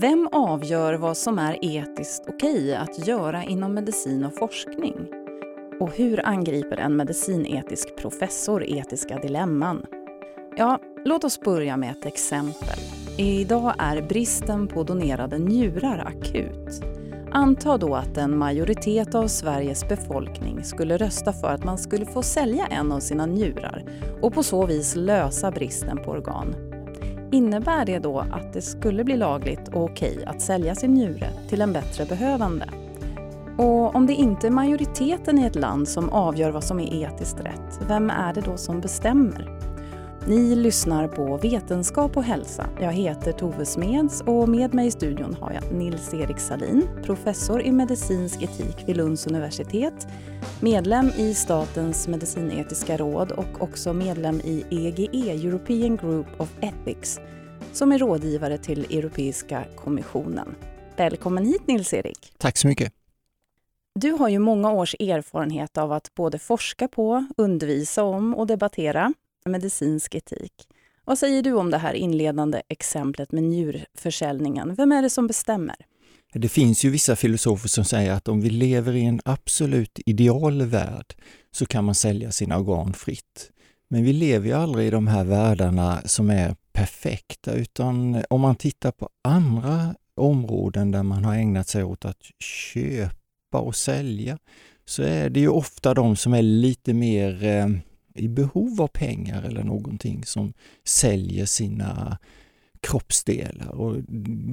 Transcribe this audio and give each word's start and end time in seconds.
Vem 0.00 0.28
avgör 0.32 0.94
vad 0.94 1.16
som 1.16 1.38
är 1.38 1.58
etiskt 1.62 2.24
okej 2.28 2.74
att 2.74 3.06
göra 3.06 3.44
inom 3.44 3.74
medicin 3.74 4.24
och 4.24 4.34
forskning? 4.34 4.94
Och 5.80 5.90
hur 5.96 6.26
angriper 6.26 6.76
en 6.76 6.96
medicinetisk 6.96 7.96
professor 7.96 8.64
etiska 8.64 9.18
dilemman? 9.18 9.86
Ja, 10.56 10.78
låt 11.04 11.24
oss 11.24 11.40
börja 11.40 11.76
med 11.76 11.90
ett 11.90 12.06
exempel. 12.06 12.78
Idag 13.16 13.74
är 13.78 14.02
bristen 14.02 14.68
på 14.68 14.82
donerade 14.82 15.38
njurar 15.38 15.98
akut. 15.98 16.82
Anta 17.32 17.78
då 17.78 17.94
att 17.94 18.16
en 18.16 18.38
majoritet 18.38 19.14
av 19.14 19.26
Sveriges 19.26 19.88
befolkning 19.88 20.64
skulle 20.64 20.96
rösta 20.96 21.32
för 21.32 21.48
att 21.48 21.64
man 21.64 21.78
skulle 21.78 22.06
få 22.06 22.22
sälja 22.22 22.66
en 22.66 22.92
av 22.92 23.00
sina 23.00 23.26
njurar 23.26 23.84
och 24.22 24.34
på 24.34 24.42
så 24.42 24.66
vis 24.66 24.96
lösa 24.96 25.50
bristen 25.50 25.98
på 26.04 26.10
organ. 26.10 26.68
Innebär 27.32 27.84
det 27.84 27.98
då 27.98 28.18
att 28.18 28.52
det 28.52 28.62
skulle 28.62 29.04
bli 29.04 29.16
lagligt 29.16 29.57
och 29.74 29.84
okej 29.84 30.24
att 30.26 30.40
sälja 30.40 30.74
sin 30.74 30.94
njure 30.94 31.30
till 31.48 31.62
en 31.62 31.72
bättre 31.72 32.04
behövande? 32.04 32.68
Och 33.58 33.94
om 33.94 34.06
det 34.06 34.14
inte 34.14 34.46
är 34.46 34.50
majoriteten 34.50 35.38
i 35.38 35.44
ett 35.44 35.54
land 35.54 35.88
som 35.88 36.08
avgör 36.08 36.50
vad 36.50 36.64
som 36.64 36.80
är 36.80 37.04
etiskt 37.04 37.40
rätt, 37.40 37.80
vem 37.88 38.10
är 38.10 38.34
det 38.34 38.40
då 38.40 38.56
som 38.56 38.80
bestämmer? 38.80 39.58
Ni 40.28 40.56
lyssnar 40.56 41.08
på 41.08 41.36
Vetenskap 41.36 42.16
och 42.16 42.22
hälsa. 42.22 42.66
Jag 42.80 42.92
heter 42.92 43.32
Tove 43.32 43.64
Smeds 43.64 44.20
och 44.20 44.48
med 44.48 44.74
mig 44.74 44.86
i 44.86 44.90
studion 44.90 45.36
har 45.40 45.52
jag 45.52 45.72
Nils-Erik 45.72 46.38
Salin, 46.38 46.88
professor 47.04 47.62
i 47.62 47.72
medicinsk 47.72 48.42
etik 48.42 48.84
vid 48.86 48.96
Lunds 48.96 49.26
universitet, 49.26 50.08
medlem 50.60 51.10
i 51.16 51.34
Statens 51.34 52.08
medicinetiska 52.08 52.96
råd 52.96 53.32
och 53.32 53.62
också 53.62 53.92
medlem 53.92 54.40
i 54.44 54.64
EGE, 54.70 55.46
European 55.46 55.96
Group 55.96 56.26
of 56.36 56.52
Ethics, 56.60 57.20
som 57.72 57.92
är 57.92 57.98
rådgivare 57.98 58.58
till 58.58 58.84
Europeiska 58.84 59.64
kommissionen. 59.76 60.54
Välkommen 60.96 61.46
hit 61.46 61.62
Nils-Erik. 61.66 62.32
Tack 62.38 62.56
så 62.56 62.68
mycket. 62.68 62.92
Du 63.94 64.10
har 64.10 64.28
ju 64.28 64.38
många 64.38 64.72
års 64.72 64.94
erfarenhet 64.94 65.78
av 65.78 65.92
att 65.92 66.14
både 66.14 66.38
forska 66.38 66.88
på, 66.88 67.26
undervisa 67.36 68.02
om 68.02 68.34
och 68.34 68.46
debattera 68.46 69.12
medicinsk 69.44 70.14
etik. 70.14 70.52
Vad 71.04 71.18
säger 71.18 71.42
du 71.42 71.52
om 71.52 71.70
det 71.70 71.78
här 71.78 71.94
inledande 71.94 72.62
exemplet 72.68 73.32
med 73.32 73.42
njurförsäljningen? 73.42 74.74
Vem 74.74 74.92
är 74.92 75.02
det 75.02 75.10
som 75.10 75.26
bestämmer? 75.26 75.76
Det 76.32 76.48
finns 76.48 76.84
ju 76.84 76.90
vissa 76.90 77.16
filosofer 77.16 77.68
som 77.68 77.84
säger 77.84 78.12
att 78.12 78.28
om 78.28 78.40
vi 78.40 78.50
lever 78.50 78.96
i 78.96 79.04
en 79.04 79.20
absolut 79.24 79.98
ideal 80.06 80.62
värld 80.62 81.14
så 81.50 81.66
kan 81.66 81.84
man 81.84 81.94
sälja 81.94 82.32
sina 82.32 82.58
organ 82.58 82.92
fritt. 82.92 83.50
Men 83.90 84.04
vi 84.04 84.12
lever 84.12 84.46
ju 84.46 84.52
aldrig 84.52 84.86
i 84.86 84.90
de 84.90 85.06
här 85.06 85.24
världarna 85.24 86.02
som 86.04 86.30
är 86.30 86.54
perfekta 86.78 87.52
utan 87.52 88.22
om 88.30 88.40
man 88.40 88.56
tittar 88.56 88.90
på 88.90 89.08
andra 89.24 89.94
områden 90.14 90.90
där 90.90 91.02
man 91.02 91.24
har 91.24 91.34
ägnat 91.34 91.68
sig 91.68 91.84
åt 91.84 92.04
att 92.04 92.22
köpa 92.42 93.58
och 93.58 93.76
sälja 93.76 94.38
så 94.84 95.02
är 95.02 95.30
det 95.30 95.40
ju 95.40 95.48
ofta 95.48 95.94
de 95.94 96.16
som 96.16 96.34
är 96.34 96.42
lite 96.42 96.94
mer 96.94 97.44
eh, 97.44 97.68
i 98.14 98.28
behov 98.28 98.82
av 98.82 98.88
pengar 98.88 99.42
eller 99.42 99.62
någonting 99.62 100.24
som 100.24 100.52
säljer 100.84 101.46
sina 101.46 102.18
kroppsdelar. 102.80 103.68
Och 103.68 103.96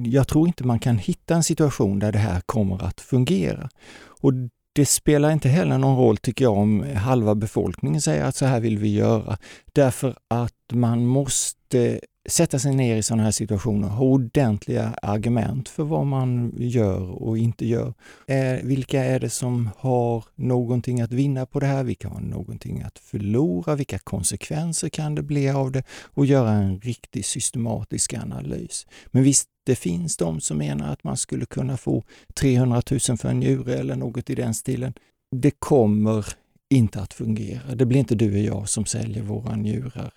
jag 0.04 0.28
tror 0.28 0.46
inte 0.46 0.64
man 0.66 0.78
kan 0.78 0.98
hitta 0.98 1.34
en 1.34 1.42
situation 1.42 1.98
där 1.98 2.12
det 2.12 2.18
här 2.18 2.40
kommer 2.40 2.84
att 2.84 3.00
fungera. 3.00 3.68
Och 4.04 4.32
det 4.72 4.86
spelar 4.86 5.30
inte 5.30 5.48
heller 5.48 5.78
någon 5.78 5.96
roll, 5.96 6.16
tycker 6.16 6.44
jag, 6.44 6.58
om 6.58 6.84
halva 6.96 7.34
befolkningen 7.34 8.00
säger 8.00 8.24
att 8.24 8.36
så 8.36 8.46
här 8.46 8.60
vill 8.60 8.78
vi 8.78 8.94
göra. 8.94 9.38
Därför 9.72 10.16
att 10.28 10.72
man 10.72 11.06
måste 11.06 12.00
sätta 12.28 12.58
sig 12.58 12.74
ner 12.74 12.96
i 12.96 13.02
sådana 13.02 13.22
här 13.22 13.30
situationer, 13.30 13.88
ha 13.88 14.04
ordentliga 14.04 14.94
argument 15.02 15.68
för 15.68 15.84
vad 15.84 16.06
man 16.06 16.52
gör 16.58 17.22
och 17.22 17.38
inte 17.38 17.66
gör. 17.66 17.94
Eh, 18.26 18.58
vilka 18.62 19.04
är 19.04 19.20
det 19.20 19.30
som 19.30 19.70
har 19.78 20.24
någonting 20.34 21.00
att 21.00 21.12
vinna 21.12 21.46
på 21.46 21.60
det 21.60 21.66
här? 21.66 21.84
Vilka 21.84 22.08
har 22.08 22.20
någonting 22.20 22.82
att 22.82 22.98
förlora? 22.98 23.74
Vilka 23.74 23.98
konsekvenser 23.98 24.88
kan 24.88 25.14
det 25.14 25.22
bli 25.22 25.50
av 25.50 25.72
det? 25.72 25.82
Och 26.04 26.26
göra 26.26 26.50
en 26.50 26.80
riktig 26.80 27.24
systematisk 27.24 28.14
analys. 28.14 28.86
Men 29.06 29.22
visst, 29.22 29.48
det 29.64 29.76
finns 29.76 30.16
de 30.16 30.40
som 30.40 30.58
menar 30.58 30.92
att 30.92 31.04
man 31.04 31.16
skulle 31.16 31.46
kunna 31.46 31.76
få 31.76 32.04
300 32.34 32.82
000 32.90 33.00
för 33.00 33.28
en 33.28 33.40
njure 33.40 33.74
eller 33.74 33.96
något 33.96 34.30
i 34.30 34.34
den 34.34 34.54
stilen. 34.54 34.94
Det 35.36 35.50
kommer 35.50 36.26
inte 36.70 37.00
att 37.00 37.14
fungera. 37.14 37.74
Det 37.74 37.86
blir 37.86 37.98
inte 37.98 38.14
du 38.14 38.32
och 38.32 38.56
jag 38.56 38.68
som 38.68 38.84
säljer 38.84 39.22
våra 39.22 39.56
njurar 39.56 40.12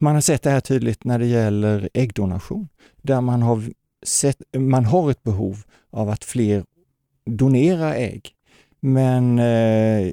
man 0.00 0.14
har 0.14 0.20
sett 0.20 0.42
det 0.42 0.50
här 0.50 0.60
tydligt 0.60 1.04
när 1.04 1.18
det 1.18 1.26
gäller 1.26 1.88
äggdonation, 1.94 2.68
där 3.02 3.20
man 3.20 3.42
har, 3.42 3.62
sett, 4.06 4.42
man 4.56 4.84
har 4.84 5.10
ett 5.10 5.22
behov 5.22 5.62
av 5.90 6.08
att 6.10 6.24
fler 6.24 6.64
donerar 7.26 7.94
ägg. 7.94 8.30
Men 8.80 9.38
eh, 9.38 10.12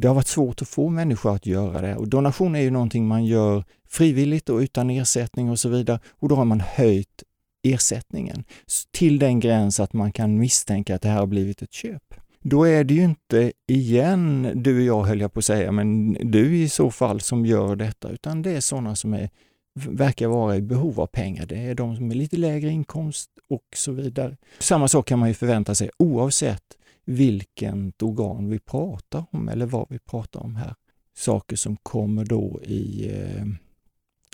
det 0.00 0.08
har 0.08 0.14
varit 0.14 0.26
svårt 0.26 0.62
att 0.62 0.68
få 0.68 0.88
människor 0.88 1.34
att 1.34 1.46
göra 1.46 1.80
det. 1.80 1.96
Och 1.96 2.08
donation 2.08 2.54
är 2.54 2.60
ju 2.60 2.70
någonting 2.70 3.06
man 3.06 3.24
gör 3.24 3.64
frivilligt 3.88 4.48
och 4.48 4.58
utan 4.58 4.90
ersättning 4.90 5.50
och 5.50 5.58
så 5.58 5.68
vidare. 5.68 6.00
Och 6.08 6.28
då 6.28 6.34
har 6.34 6.44
man 6.44 6.60
höjt 6.60 7.22
ersättningen 7.62 8.44
till 8.90 9.18
den 9.18 9.40
gräns 9.40 9.80
att 9.80 9.92
man 9.92 10.12
kan 10.12 10.38
misstänka 10.38 10.94
att 10.94 11.02
det 11.02 11.08
här 11.08 11.18
har 11.18 11.26
blivit 11.26 11.62
ett 11.62 11.72
köp 11.72 12.14
då 12.44 12.64
är 12.64 12.84
det 12.84 12.94
ju 12.94 13.04
inte 13.04 13.52
igen 13.66 14.52
du 14.54 14.76
och 14.76 14.84
jag 14.84 15.04
höll 15.04 15.20
jag 15.20 15.32
på 15.32 15.38
att 15.38 15.44
säga, 15.44 15.72
men 15.72 16.12
du 16.30 16.56
i 16.56 16.68
så 16.68 16.90
fall 16.90 17.20
som 17.20 17.46
gör 17.46 17.76
detta, 17.76 18.10
utan 18.10 18.42
det 18.42 18.50
är 18.50 18.60
sådana 18.60 18.96
som 18.96 19.14
är, 19.14 19.30
verkar 19.74 20.28
vara 20.28 20.56
i 20.56 20.62
behov 20.62 21.00
av 21.00 21.06
pengar. 21.06 21.46
Det 21.46 21.58
är 21.58 21.74
de 21.74 21.96
som 21.96 22.10
är 22.10 22.14
lite 22.14 22.36
lägre 22.36 22.70
inkomst 22.70 23.30
och 23.48 23.66
så 23.76 23.92
vidare. 23.92 24.36
Samma 24.58 24.88
sak 24.88 25.08
kan 25.08 25.18
man 25.18 25.28
ju 25.28 25.34
förvänta 25.34 25.74
sig 25.74 25.90
oavsett 25.98 26.64
vilket 27.04 28.02
organ 28.02 28.50
vi 28.50 28.58
pratar 28.58 29.24
om 29.30 29.48
eller 29.48 29.66
vad 29.66 29.86
vi 29.90 29.98
pratar 29.98 30.40
om 30.40 30.56
här. 30.56 30.74
Saker 31.16 31.56
som 31.56 31.76
kommer 31.76 32.24
då 32.24 32.60
i 32.62 33.10
eh, 33.12 33.44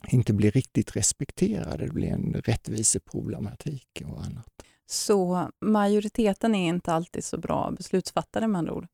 inte 0.09 0.33
blir 0.33 0.51
riktigt 0.51 0.97
respekterade. 0.97 1.87
Det 1.87 1.93
blir 1.93 2.09
en 2.09 2.43
rättviseproblematik 2.45 4.03
och 4.05 4.25
annat. 4.25 4.56
Så 4.87 5.51
majoriteten 5.61 6.55
är 6.55 6.69
inte 6.69 6.93
alltid 6.93 7.25
så 7.25 7.39
bra 7.39 7.73
beslutsfattare 7.77 8.49
med 8.49 8.59
andra 8.59 8.73
ord? 8.73 8.87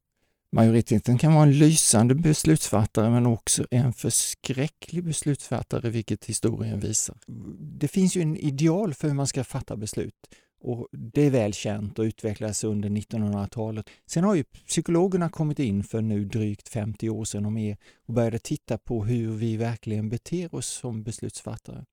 Majoriteten 0.53 1.19
kan 1.19 1.34
vara 1.34 1.42
en 1.42 1.58
lysande 1.58 2.14
beslutsfattare 2.14 3.10
men 3.10 3.26
också 3.26 3.66
en 3.70 3.92
förskräcklig 3.92 5.04
beslutsfattare, 5.04 5.91
vilket 5.91 6.25
historien 6.25 6.80
visar. 6.80 7.16
Det 7.60 7.88
finns 7.88 8.16
ju 8.16 8.22
en 8.22 8.36
ideal 8.36 8.94
för 8.94 9.08
hur 9.08 9.14
man 9.14 9.26
ska 9.26 9.44
fatta 9.44 9.76
beslut 9.76 10.14
och 10.62 10.88
det 10.92 11.22
är 11.22 11.30
väl 11.30 11.54
känt 11.54 11.98
och 11.98 12.03
utvecklades 12.03 12.64
under 12.64 12.88
1900-talet. 12.88 13.91
Sen 14.06 14.24
har 14.24 14.34
ju 14.34 14.44
psykologerna 14.44 15.28
kommit 15.28 15.59
in 15.59 15.84
för 15.84 16.00
nu 16.00 16.24
drygt 16.24 16.69
50 16.69 17.10
år 17.10 17.24
sedan 17.24 17.47
och 17.47 17.53
mer 17.53 17.76
och 18.06 18.14
började 18.14 18.38
titta 18.38 18.78
på 18.78 19.04
hur 19.04 19.30
vi 19.32 19.56
verkligen 19.56 20.09
beter 20.09 20.54
oss 20.54 20.66
som 20.66 21.03
beslutsfattare. 21.03 21.84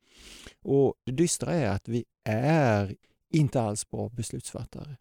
Och 0.61 0.93
Det 1.05 1.11
dystra 1.11 1.53
är 1.53 1.69
att 1.69 1.87
vi 1.87 2.05
är 2.23 2.95
inte 3.29 3.61
alls 3.61 3.89
bra 3.89 4.09
beslutsfattare. 4.09 4.95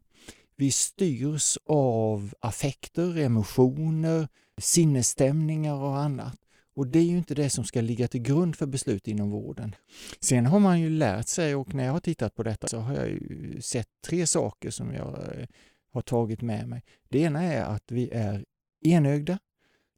Vi 0.57 0.71
styrs 0.71 1.59
av 1.67 2.35
affekter, 2.41 3.19
emotioner, 3.19 4.29
sinnesstämningar 4.59 5.75
och 5.75 5.99
annat. 5.99 6.37
Och 6.75 6.87
det 6.87 6.99
är 6.99 7.05
ju 7.05 7.19
inte 7.19 7.35
det 7.35 7.51
som 7.51 7.65
ska 7.65 7.81
ligga 7.81 8.09
till 8.09 8.23
grund 8.23 8.57
för 8.57 8.67
beslut 8.67 9.09
inom 9.09 9.31
vården. 9.31 9.75
Sen 10.21 10.47
har 10.47 10.59
man 10.59 10.81
ju 10.81 10.91
lärt 10.91 11.29
sig 11.29 11.55
och 11.55 11.75
när 11.75 11.85
jag 11.85 11.93
har 11.93 12.01
tittat 12.01 12.35
på 12.35 12.43
detta 12.43 12.69
så 12.69 12.79
har 12.79 12.95
jag 12.95 13.19
sett 13.65 13.89
tre 14.07 14.27
saker 14.27 14.71
som 14.71 14.93
jag 14.93 15.09
eh, 15.09 15.47
har 15.93 16.03
tagit 16.03 16.43
med 16.43 16.69
mig. 16.69 16.83
Det 17.09 17.19
ena 17.19 17.43
är 17.43 17.63
att 17.63 17.93
vi 17.93 18.11
är 18.11 18.45
enögda. 18.85 19.39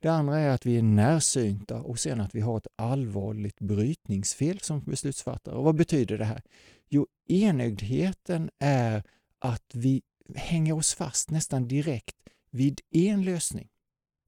Det 0.00 0.08
andra 0.08 0.38
är 0.38 0.48
att 0.48 0.66
vi 0.66 0.76
är 0.76 0.82
närsynta 0.82 1.80
och 1.80 1.98
sen 1.98 2.20
att 2.20 2.34
vi 2.34 2.40
har 2.40 2.56
ett 2.56 2.66
allvarligt 2.76 3.60
brytningsfel 3.60 4.60
som 4.60 4.80
beslutsfattare. 4.80 5.54
Och 5.54 5.64
vad 5.64 5.74
betyder 5.74 6.18
det 6.18 6.24
här? 6.24 6.42
Jo, 6.88 7.06
enögdheten 7.28 8.50
är 8.58 9.02
att 9.38 9.74
vi 9.74 10.02
hänger 10.34 10.72
oss 10.72 10.94
fast 10.94 11.30
nästan 11.30 11.68
direkt 11.68 12.16
vid 12.50 12.80
en 12.91 13.24
lösning 13.24 13.68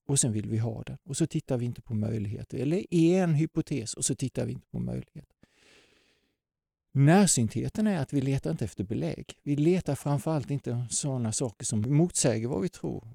och 0.06 0.20
sen 0.20 0.32
vill 0.32 0.48
vi 0.48 0.58
ha 0.58 0.82
den 0.82 0.98
och 1.04 1.16
så 1.16 1.26
tittar 1.26 1.56
vi 1.56 1.66
inte 1.66 1.82
på 1.82 1.94
möjligheter. 1.94 2.58
Eller 2.58 2.94
en 2.94 3.34
hypotes 3.34 3.94
och 3.94 4.04
så 4.04 4.14
tittar 4.14 4.46
vi 4.46 4.52
inte 4.52 4.66
på 4.66 4.78
möjligheter. 4.78 5.36
Närsyntheten 6.94 7.86
är 7.86 7.98
att 7.98 8.12
vi 8.12 8.20
letar 8.20 8.50
inte 8.50 8.64
efter 8.64 8.84
belägg. 8.84 9.34
Vi 9.42 9.56
letar 9.56 9.94
framförallt 9.94 10.50
inte 10.50 10.86
sådana 10.90 11.32
saker 11.32 11.64
som 11.64 11.80
motsäger 11.80 12.48
vad 12.48 12.62
vi 12.62 12.68
tror. 12.68 13.08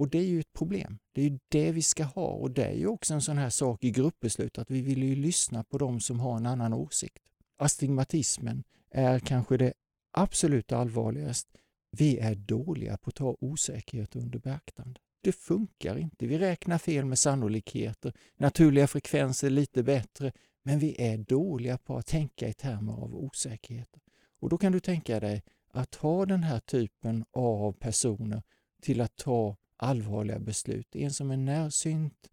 Och 0.00 0.08
det 0.08 0.18
är 0.18 0.26
ju 0.26 0.40
ett 0.40 0.52
problem. 0.52 0.98
Det 1.12 1.20
är 1.20 1.30
ju 1.30 1.38
det 1.48 1.72
vi 1.72 1.82
ska 1.82 2.04
ha 2.04 2.26
och 2.26 2.50
det 2.50 2.64
är 2.64 2.74
ju 2.74 2.86
också 2.86 3.14
en 3.14 3.22
sån 3.22 3.38
här 3.38 3.50
sak 3.50 3.84
i 3.84 3.90
gruppbeslut 3.90 4.58
att 4.58 4.70
vi 4.70 4.80
vill 4.82 5.02
ju 5.02 5.14
lyssna 5.14 5.64
på 5.64 5.78
de 5.78 6.00
som 6.00 6.20
har 6.20 6.36
en 6.36 6.46
annan 6.46 6.72
åsikt 6.72 7.22
astigmatismen 7.60 8.64
är 8.90 9.18
kanske 9.18 9.56
det 9.56 9.72
absolut 10.12 10.72
allvarligaste. 10.72 11.58
Vi 11.90 12.18
är 12.18 12.34
dåliga 12.34 12.96
på 12.96 13.08
att 13.08 13.14
ta 13.14 13.36
osäkerhet 13.40 14.16
under 14.16 14.38
beaktande. 14.38 15.00
Det 15.20 15.32
funkar 15.32 15.98
inte. 15.98 16.26
Vi 16.26 16.38
räknar 16.38 16.78
fel 16.78 17.04
med 17.04 17.18
sannolikheter. 17.18 18.12
Naturliga 18.36 18.86
frekvenser 18.86 19.46
är 19.46 19.50
lite 19.50 19.82
bättre, 19.82 20.32
men 20.62 20.78
vi 20.78 21.02
är 21.02 21.18
dåliga 21.18 21.78
på 21.78 21.96
att 21.96 22.06
tänka 22.06 22.48
i 22.48 22.52
termer 22.52 22.92
av 22.92 23.14
osäkerhet. 23.14 23.96
Och 24.40 24.48
då 24.48 24.58
kan 24.58 24.72
du 24.72 24.80
tänka 24.80 25.20
dig 25.20 25.42
att 25.72 25.94
ha 25.94 26.26
den 26.26 26.42
här 26.42 26.60
typen 26.60 27.24
av 27.32 27.72
personer 27.72 28.42
till 28.82 29.00
att 29.00 29.16
ta 29.16 29.56
allvarliga 29.82 30.38
beslut. 30.38 30.96
En 30.96 31.12
som 31.12 31.30
är 31.30 31.36
närsynt, 31.36 32.30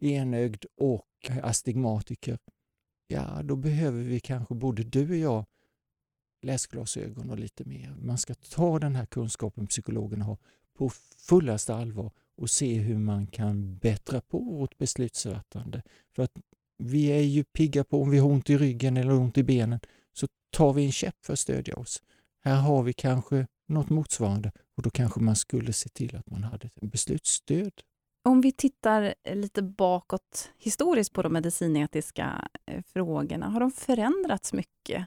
enögd 0.00 0.64
och 0.76 1.30
astigmatiker. 1.42 2.38
Ja, 3.06 3.42
då 3.42 3.56
behöver 3.56 4.02
vi 4.02 4.20
kanske 4.20 4.54
både 4.54 4.82
du 4.82 5.10
och 5.10 5.16
jag 5.16 5.46
läsglasögon 6.42 7.30
och 7.30 7.38
lite 7.38 7.64
mer. 7.64 7.96
Man 8.00 8.18
ska 8.18 8.34
ta 8.34 8.78
den 8.78 8.96
här 8.96 9.06
kunskapen 9.06 9.66
psykologerna 9.66 10.24
har 10.24 10.38
på 10.74 10.90
fullaste 11.16 11.74
allvar 11.74 12.10
och 12.36 12.50
se 12.50 12.74
hur 12.74 12.98
man 12.98 13.26
kan 13.26 13.76
bättra 13.76 14.20
på 14.20 14.38
vårt 14.38 14.78
beslutsfattande. 14.78 15.82
För 16.12 16.22
att 16.22 16.32
vi 16.78 17.06
är 17.06 17.20
ju 17.20 17.44
pigga 17.44 17.84
på 17.84 18.02
om 18.02 18.10
vi 18.10 18.18
har 18.18 18.28
ont 18.28 18.50
i 18.50 18.58
ryggen 18.58 18.96
eller 18.96 19.12
ont 19.12 19.38
i 19.38 19.42
benen 19.42 19.80
så 20.12 20.26
tar 20.50 20.72
vi 20.72 20.84
en 20.84 20.92
käpp 20.92 21.16
för 21.24 21.32
att 21.32 21.38
stödja 21.38 21.76
oss. 21.76 22.02
Här 22.40 22.60
har 22.60 22.82
vi 22.82 22.92
kanske 22.92 23.46
något 23.68 23.90
motsvarande 23.90 24.52
och 24.76 24.82
då 24.82 24.90
kanske 24.90 25.20
man 25.20 25.36
skulle 25.36 25.72
se 25.72 25.88
till 25.88 26.16
att 26.16 26.30
man 26.30 26.42
hade 26.42 26.66
ett 26.66 26.80
beslutsstöd. 26.80 27.72
Om 28.24 28.40
vi 28.40 28.52
tittar 28.52 29.14
lite 29.34 29.62
bakåt 29.62 30.50
historiskt 30.58 31.12
på 31.12 31.22
de 31.22 31.32
medicinetiska 31.32 32.48
eh, 32.66 32.82
frågorna, 32.82 33.48
har 33.48 33.60
de 33.60 33.70
förändrats 33.70 34.52
mycket? 34.52 35.06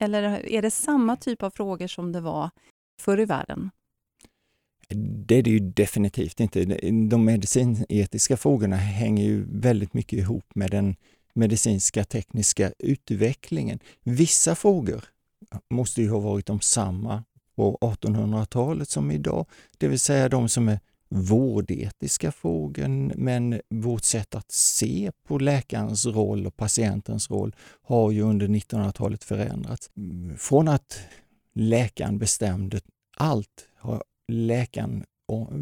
Eller 0.00 0.22
är 0.46 0.62
det 0.62 0.70
samma 0.70 1.16
typ 1.16 1.42
av 1.42 1.50
frågor 1.50 1.86
som 1.86 2.12
det 2.12 2.20
var 2.20 2.50
förr 3.00 3.20
i 3.20 3.24
världen? 3.24 3.70
Det 5.26 5.34
är 5.34 5.42
det 5.42 5.50
ju 5.50 5.58
definitivt 5.58 6.40
inte. 6.40 6.64
De 7.10 7.24
medicinetiska 7.24 8.36
frågorna 8.36 8.76
hänger 8.76 9.24
ju 9.24 9.46
väldigt 9.48 9.94
mycket 9.94 10.18
ihop 10.18 10.54
med 10.54 10.70
den 10.70 10.96
medicinska 11.34 12.04
tekniska 12.04 12.72
utvecklingen. 12.78 13.78
Vissa 14.02 14.54
frågor 14.54 15.04
måste 15.70 16.02
ju 16.02 16.10
ha 16.10 16.18
varit 16.18 16.46
de 16.46 16.60
samma 16.60 17.24
på 17.58 17.78
1800-talet 17.80 18.88
som 18.88 19.10
idag, 19.10 19.46
det 19.78 19.88
vill 19.88 20.00
säga 20.00 20.28
de 20.28 20.48
som 20.48 20.68
är 20.68 20.80
vårdetiska 21.08 22.32
frågor, 22.32 23.12
men 23.16 23.60
vårt 23.68 24.04
sätt 24.04 24.34
att 24.34 24.52
se 24.52 25.12
på 25.26 25.38
läkarens 25.38 26.06
roll 26.06 26.46
och 26.46 26.56
patientens 26.56 27.30
roll 27.30 27.54
har 27.82 28.10
ju 28.10 28.22
under 28.22 28.48
1900-talet 28.48 29.24
förändrats. 29.24 29.90
Från 30.36 30.68
att 30.68 30.98
läkaren 31.54 32.18
bestämde 32.18 32.80
allt 33.16 33.68
har 33.78 34.02
läkaren 34.32 35.04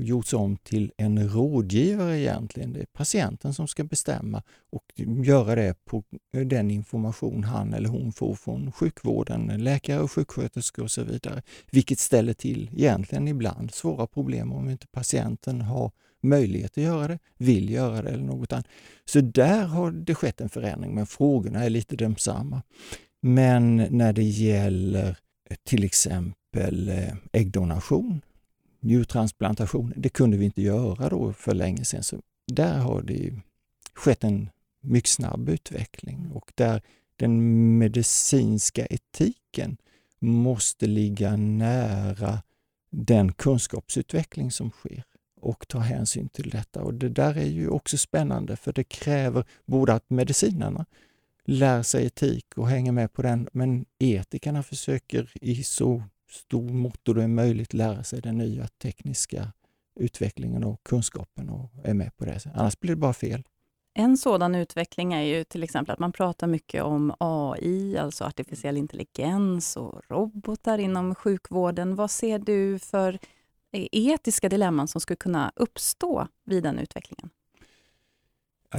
gjorts 0.03 0.33
om 0.33 0.57
till 0.57 0.93
en 0.97 1.29
rådgivare 1.29 2.19
egentligen. 2.19 2.73
Det 2.73 2.81
är 2.81 2.87
patienten 2.87 3.55
som 3.55 3.69
ska 3.69 3.85
bestämma 3.85 4.43
och 4.71 4.85
göra 5.25 5.55
det 5.55 5.85
på 5.85 6.05
eh, 6.37 6.41
den 6.41 6.71
information 6.71 7.45
han 7.45 7.75
eller 7.75 7.89
hon 7.89 8.13
får 8.13 8.35
från 8.35 8.73
sjukvården, 8.73 9.65
läkare 9.65 10.01
och 10.01 10.13
sjuksköterskor 10.13 10.83
och 10.83 10.91
så 10.91 11.03
vidare. 11.03 11.43
Vilket 11.71 11.99
ställer 11.99 12.33
till 12.33 12.71
egentligen 12.77 13.29
ibland 13.29 13.75
svåra 13.75 14.07
problem 14.07 14.53
om 14.53 14.71
inte 14.71 14.87
patienten 14.87 15.61
har 15.61 15.91
möjlighet 16.23 16.79
att 16.79 16.85
göra 16.85 17.09
det, 17.09 17.19
vill 17.37 17.71
göra 17.71 18.03
det 18.03 18.11
eller 18.11 18.25
något 18.25 18.53
annat. 18.53 18.67
Så 19.05 19.21
där 19.21 19.67
har 19.67 19.91
det 19.91 20.15
skett 20.15 20.41
en 20.41 20.49
förändring, 20.49 20.95
men 20.95 21.07
frågorna 21.07 21.65
är 21.65 21.71
lite 21.71 21.97
desamma. 21.97 22.63
Men 23.23 23.77
när 23.77 24.13
det 24.13 24.23
gäller 24.23 25.17
till 25.65 25.85
exempel 25.85 26.89
eh, 26.89 27.15
äggdonation 27.33 28.21
njurtransplantation, 28.87 29.93
det 29.97 30.09
kunde 30.09 30.37
vi 30.37 30.45
inte 30.45 30.63
göra 30.63 31.09
då 31.09 31.33
för 31.33 31.55
länge 31.55 31.85
sedan. 31.85 32.03
Så 32.03 32.21
där 32.47 32.79
har 32.79 33.03
det 33.03 33.41
skett 33.95 34.25
en 34.25 34.51
mycket 34.81 35.11
snabb 35.11 35.49
utveckling 35.49 36.31
och 36.33 36.53
där 36.55 36.83
den 37.17 37.79
medicinska 37.79 38.87
etiken 38.87 39.77
måste 40.19 40.87
ligga 40.87 41.37
nära 41.37 42.43
den 42.91 43.33
kunskapsutveckling 43.33 44.51
som 44.51 44.71
sker 44.71 45.05
och 45.41 45.69
ta 45.69 45.79
hänsyn 45.79 46.29
till 46.29 46.51
detta. 46.51 46.83
Och 46.83 46.95
Det 46.95 47.09
där 47.09 47.37
är 47.37 47.47
ju 47.47 47.69
också 47.69 47.99
spännande 47.99 48.57
för 48.57 48.73
det 48.73 48.85
kräver 48.85 49.45
både 49.67 49.95
att 49.95 50.11
medicinerna 50.11 50.87
lär 51.45 51.83
sig 51.83 52.07
etik 52.07 52.47
och 52.59 52.69
hänger 52.69 52.93
med 52.93 53.13
på 53.13 53.23
den, 53.23 53.49
men 53.53 53.85
etikerna 53.99 54.63
försöker 54.63 55.33
i 55.35 55.65
så 55.65 56.03
stor 56.37 56.73
mått 56.73 57.05
det 57.05 57.23
är 57.23 57.29
möjligt 57.29 57.75
lära 57.75 58.05
sig 58.05 58.21
den 58.21 58.39
nya 58.39 58.69
tekniska 58.69 59.53
utvecklingen 60.01 60.65
och 60.65 60.83
kunskapen 60.83 61.49
och 61.49 61.71
är 61.85 61.95
med 61.95 62.17
på 62.17 62.25
det. 62.25 62.41
Annars 62.55 62.81
blir 62.81 62.91
det 62.91 62.97
bara 62.97 63.13
fel. 63.13 63.43
En 63.95 64.17
sådan 64.17 64.55
utveckling 64.55 65.13
är 65.13 65.23
ju 65.23 65.45
till 65.45 65.63
exempel 65.63 65.93
att 65.93 65.99
man 65.99 66.13
pratar 66.13 66.47
mycket 66.47 66.83
om 66.83 67.15
AI, 67.21 67.99
alltså 67.99 68.25
artificiell 68.25 68.77
intelligens 68.77 69.77
och 69.77 70.03
robotar 70.09 70.79
inom 70.79 71.15
sjukvården. 71.15 71.95
Vad 71.95 72.11
ser 72.11 72.39
du 72.39 72.79
för 72.79 73.19
etiska 73.73 74.49
dilemman 74.49 74.89
som 74.89 75.01
skulle 75.01 75.17
kunna 75.17 75.53
uppstå 75.57 76.29
vid 76.45 76.63
den 76.63 76.79
utvecklingen? 76.79 77.31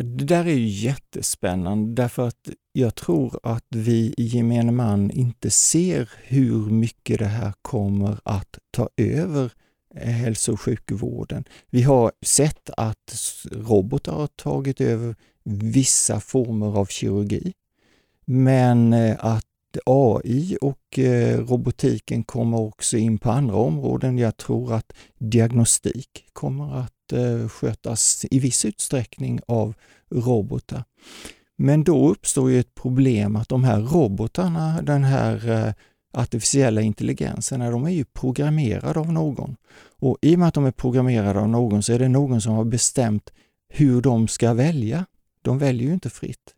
Det 0.03 0.25
där 0.25 0.45
är 0.45 0.53
ju 0.53 0.67
jättespännande 0.67 2.01
därför 2.01 2.27
att 2.27 2.49
jag 2.73 2.95
tror 2.95 3.39
att 3.43 3.65
vi 3.69 4.13
i 4.17 4.23
gemene 4.23 4.71
man 4.71 5.11
inte 5.11 5.49
ser 5.49 6.09
hur 6.23 6.69
mycket 6.69 7.19
det 7.19 7.25
här 7.25 7.53
kommer 7.61 8.19
att 8.23 8.59
ta 8.71 8.89
över 8.97 9.51
eh, 9.95 10.09
hälso 10.09 10.53
och 10.53 10.61
sjukvården. 10.61 11.43
Vi 11.69 11.81
har 11.81 12.11
sett 12.25 12.69
att 12.77 13.45
robotar 13.51 14.11
har 14.11 14.27
tagit 14.27 14.81
över 14.81 15.15
vissa 15.43 16.19
former 16.19 16.77
av 16.77 16.85
kirurgi, 16.85 17.53
men 18.25 18.93
eh, 18.93 19.15
att 19.19 19.46
att 19.77 19.83
AI 19.85 20.57
och 20.61 20.99
eh, 20.99 21.39
robotiken 21.39 22.23
kommer 22.23 22.59
också 22.59 22.97
in 22.97 23.17
på 23.17 23.31
andra 23.31 23.55
områden. 23.55 24.17
Jag 24.17 24.37
tror 24.37 24.73
att 24.73 24.93
diagnostik 25.19 26.25
kommer 26.33 26.79
att 26.79 27.13
eh, 27.13 27.49
skötas 27.49 28.25
i 28.31 28.39
viss 28.39 28.65
utsträckning 28.65 29.39
av 29.47 29.73
robotar. 30.09 30.83
Men 31.57 31.83
då 31.83 32.09
uppstår 32.09 32.51
ju 32.51 32.59
ett 32.59 32.75
problem 32.75 33.35
att 33.35 33.49
de 33.49 33.63
här 33.63 33.79
robotarna, 33.79 34.81
den 34.81 35.03
här 35.03 35.49
eh, 35.49 35.73
artificiella 36.13 36.81
intelligensen, 36.81 37.59
de 37.59 37.85
är 37.85 37.89
ju 37.89 38.05
programmerade 38.05 38.99
av 38.99 39.13
någon. 39.13 39.55
Och 39.99 40.17
i 40.21 40.35
och 40.35 40.39
med 40.39 40.47
att 40.47 40.53
de 40.53 40.65
är 40.65 40.71
programmerade 40.71 41.39
av 41.39 41.49
någon 41.49 41.83
så 41.83 41.93
är 41.93 41.99
det 41.99 42.09
någon 42.09 42.41
som 42.41 42.53
har 42.53 42.65
bestämt 42.65 43.31
hur 43.69 44.01
de 44.01 44.27
ska 44.27 44.53
välja. 44.53 45.05
De 45.41 45.59
väljer 45.59 45.87
ju 45.87 45.93
inte 45.93 46.09
fritt. 46.09 46.55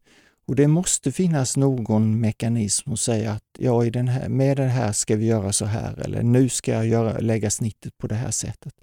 Och 0.50 0.56
det 0.56 0.68
måste 0.68 1.12
finnas 1.12 1.58
någon 1.58 2.20
mekanism 2.20 2.92
och 2.92 3.00
säga 3.00 3.32
att 3.32 3.44
ja, 3.60 3.86
i 3.86 3.90
den 3.90 4.08
här, 4.08 4.30
med 4.30 4.58
det 4.58 4.64
här 4.64 4.92
ska 4.92 5.16
vi 5.16 5.26
göra 5.26 5.54
så 5.54 5.66
här 5.66 6.00
eller 6.00 6.24
nu 6.24 6.50
ska 6.50 6.74
jag 6.74 6.88
göra, 6.88 7.20
lägga 7.20 7.50
snittet 7.50 7.98
på 7.98 8.08
det 8.08 8.16
här 8.16 8.32
sättet. 8.32 8.74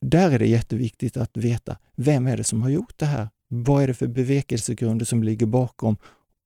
Där 0.00 0.30
är 0.30 0.38
det 0.38 0.46
jätteviktigt 0.46 1.16
att 1.16 1.36
veta 1.36 1.76
vem 1.96 2.26
är 2.26 2.36
det 2.36 2.44
som 2.44 2.62
har 2.62 2.68
gjort 2.68 2.98
det 2.98 3.06
här 3.06 3.28
vad 3.48 3.82
är 3.82 3.86
det 3.86 3.94
för 3.94 4.06
bevekelsegrunder 4.06 5.04
som 5.04 5.22
ligger 5.22 5.46
bakom 5.46 5.96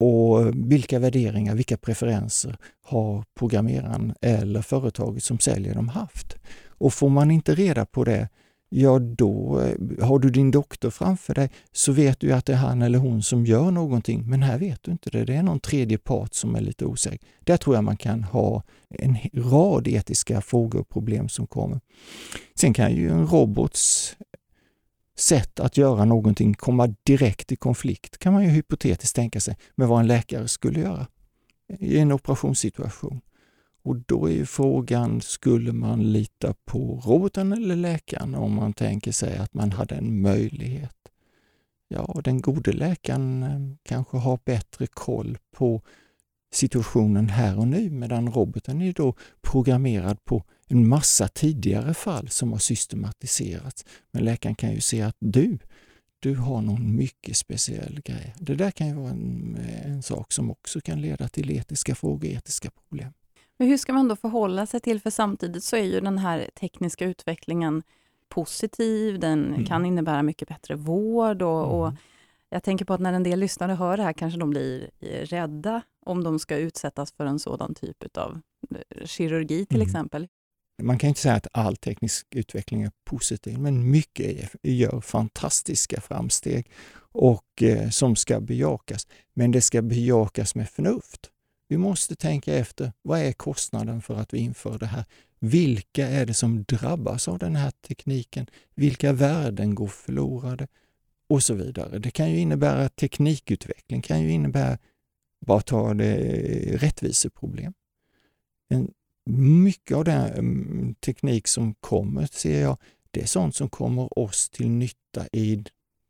och 0.00 0.55
vilka 0.55 0.99
värderingar, 0.99 1.55
vilka 1.55 1.76
preferenser 1.76 2.57
har 2.83 3.25
programmeraren 3.38 4.14
eller 4.21 4.62
företaget 4.62 5.25
som 5.25 5.38
säljer 5.38 5.75
dem 5.75 5.88
haft? 5.88 6.37
Och 6.69 6.95
får 6.95 7.09
man 7.09 7.31
inte 7.31 7.55
reda 7.55 7.87
på 7.87 8.05
det, 8.05 8.29
ja 8.73 8.99
då 8.99 9.61
eh, 9.61 10.07
har 10.07 10.19
du 10.19 10.31
din 10.31 10.50
doktor 10.50 10.91
framför 10.91 11.35
dig 11.35 11.50
så 11.73 11.93
vet 11.93 12.21
du 12.21 12.33
att 12.33 12.47
det 12.47 12.53
är 12.53 12.57
han 12.57 12.83
eller 12.83 12.99
hon 12.99 13.23
som 13.23 13.47
gör 13.47 13.71
någonting, 13.71 14.31
men 14.31 14.43
här 14.43 14.59
vet 14.59 14.83
du 14.83 14.91
inte 14.91 15.11
det. 15.11 15.25
Det 15.25 15.35
är 15.35 15.43
någon 15.43 15.61
tredje 15.61 15.99
part 15.99 16.35
som 16.35 16.55
är 16.55 16.61
lite 16.61 16.85
osäker. 16.85 17.29
Där 17.41 17.57
tror 17.57 17.77
jag 17.77 17.85
man 17.85 17.97
kan 17.97 18.25
ha 18.25 18.62
en 18.89 19.17
rad 19.33 19.89
etiska 19.89 20.41
frågor 20.41 20.81
och 20.81 20.89
problem 20.89 21.29
som 21.29 21.47
kommer. 21.47 21.81
Sen 22.55 22.75
kan 22.75 22.95
ju 22.95 23.11
en 23.11 23.27
robots 23.27 24.17
sätt 25.19 25.61
att 25.61 25.77
göra 25.77 26.05
någonting 26.05 26.55
komma 26.55 26.95
direkt 27.03 27.53
i 27.53 27.57
konflikt, 27.57 28.19
kan 28.19 28.33
man 28.33 28.43
ju 28.43 28.49
hypotetiskt 28.49 29.17
tänka 29.17 29.41
sig, 29.41 29.57
med 29.75 29.89
vad 29.89 30.00
en 30.00 30.07
läkare 30.07 30.49
skulle 30.49 30.81
göra 30.81 31.07
i 31.79 31.99
en 31.99 32.12
operationssituation. 32.12 33.21
Och 33.83 33.97
då 33.97 34.27
är 34.27 34.33
ju 34.33 34.47
frågan, 34.47 35.21
skulle 35.21 35.73
man 35.73 36.13
lita 36.13 36.55
på 36.65 37.03
roboten 37.05 37.53
eller 37.53 37.77
läkaren 37.77 38.35
om 38.35 38.55
man 38.55 38.73
tänker 38.73 39.13
sig 39.13 39.39
att 39.39 39.55
man 39.55 39.73
hade 39.73 39.95
en 39.95 40.23
möjlighet? 40.23 40.97
Ja, 41.89 42.21
den 42.25 42.41
gode 42.41 42.73
läkaren 42.73 43.43
eh, 43.43 43.77
kanske 43.83 44.17
har 44.17 44.39
bättre 44.45 44.87
koll 44.87 45.39
på 45.53 45.83
situationen 46.53 47.29
här 47.29 47.59
och 47.59 47.69
nu 47.69 47.91
medan 47.91 48.33
roboten 48.33 48.83
är 48.83 48.93
då 48.93 49.15
programmerad 49.41 50.25
på 50.25 50.45
en 50.67 50.89
massa 50.89 51.29
tidigare 51.29 51.95
fall 51.95 52.29
som 52.29 52.53
har 52.53 52.59
systematiserats. 52.59 53.85
Men 54.11 54.25
läkaren 54.25 54.55
kan 54.55 54.73
ju 54.73 54.81
se 54.81 55.03
att 55.03 55.17
du, 55.19 55.59
du 56.21 56.35
har 56.35 56.63
någon 56.63 56.97
mycket 56.97 57.37
speciell 57.37 58.01
grej. 58.05 58.35
Det 58.39 58.55
där 58.55 58.71
kan 58.71 58.89
ju 58.89 58.95
vara 58.95 59.11
en, 59.11 59.59
en 59.85 60.03
sak 60.03 60.33
som 60.33 60.51
också 60.51 60.81
kan 60.81 61.01
leda 61.01 61.29
till 61.29 61.51
etiska 61.51 61.95
frågor, 61.95 62.31
etiska 62.31 62.71
problem. 62.71 63.13
Men 63.61 63.69
hur 63.69 63.76
ska 63.76 63.93
man 63.93 64.09
då 64.09 64.17
förhålla 64.17 64.67
sig 64.67 64.81
till, 64.81 65.00
för 65.00 65.11
samtidigt 65.11 65.64
så 65.64 65.76
är 65.76 65.83
ju 65.83 66.00
den 66.00 66.19
här 66.19 66.50
tekniska 66.61 67.05
utvecklingen 67.05 67.83
positiv, 68.29 69.19
den 69.19 69.47
mm. 69.47 69.67
kan 69.67 69.87
innebära 69.87 70.23
mycket 70.23 70.49
bättre 70.49 70.75
vård 70.75 71.43
och, 71.43 71.64
mm. 71.64 71.71
och 71.71 71.93
jag 72.50 72.62
tänker 72.62 72.85
på 72.85 72.95
att 72.95 73.00
när 73.00 73.12
en 73.12 73.23
del 73.23 73.38
lyssnare 73.38 73.73
hör 73.73 73.97
det 73.97 74.02
här 74.02 74.12
kanske 74.12 74.40
de 74.40 74.50
blir 74.50 74.90
rädda 75.25 75.83
om 76.07 76.25
de 76.25 76.38
ska 76.38 76.57
utsättas 76.57 77.12
för 77.12 77.25
en 77.25 77.38
sådan 77.38 77.75
typ 77.75 78.17
av 78.17 78.40
kirurgi 79.05 79.67
till 79.67 79.76
mm. 79.76 79.87
exempel. 79.87 80.29
Man 80.83 80.99
kan 80.99 81.09
inte 81.09 81.21
säga 81.21 81.35
att 81.35 81.47
all 81.52 81.76
teknisk 81.76 82.26
utveckling 82.31 82.83
är 82.83 82.93
positiv, 83.05 83.59
men 83.59 83.90
mycket 83.90 84.55
gör 84.62 85.00
fantastiska 85.00 86.00
framsteg 86.00 86.71
och 87.12 87.62
eh, 87.62 87.88
som 87.88 88.17
ska 88.17 88.40
bejakas. 88.40 89.07
Men 89.35 89.50
det 89.50 89.61
ska 89.61 89.83
bejakas 89.83 90.55
med 90.55 90.69
förnuft. 90.69 91.31
Vi 91.71 91.79
måste 91.79 92.17
tänka 92.17 92.55
efter, 92.55 92.93
vad 93.03 93.21
är 93.21 93.33
kostnaden 93.33 94.03
för 94.03 94.17
att 94.17 94.35
vi 94.35 94.39
inför 94.39 94.79
det 94.79 94.87
här? 94.87 95.05
Vilka 95.39 96.09
är 96.09 96.27
det 96.27 96.35
som 96.35 96.65
drabbas 96.65 97.29
av 97.29 97.39
den 97.39 97.57
här 97.57 97.71
tekniken? 97.71 98.47
Vilka 98.75 99.12
värden 99.12 99.75
går 99.75 99.87
förlorade? 99.87 100.67
Och 101.29 101.43
så 101.43 101.55
vidare. 101.55 101.99
Det 101.99 102.11
kan 102.11 102.31
ju 102.31 102.39
innebära 102.39 102.89
teknikutveckling, 102.89 104.03
kan 104.03 104.23
ju 104.23 104.31
innebära, 104.31 104.79
bara 105.47 105.61
ta 105.61 105.95
det, 105.95 106.15
eh, 106.15 106.79
rättviseproblem. 106.79 107.73
En, 108.69 108.91
mycket 109.65 109.97
av 109.97 110.05
den 110.05 110.33
mm, 110.33 110.95
teknik 110.95 111.49
som 111.49 111.75
kommer, 111.75 112.27
ser 112.27 112.62
jag, 112.62 112.77
det 113.11 113.23
är 113.23 113.27
sånt 113.27 113.57
som 113.57 113.69
kommer 113.69 114.19
oss 114.19 114.50
till 114.50 114.71
nytta 114.71 115.27
i 115.33 115.65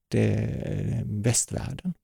det, 0.08 0.34
eh, 0.34 1.02
västvärlden. 1.04 1.94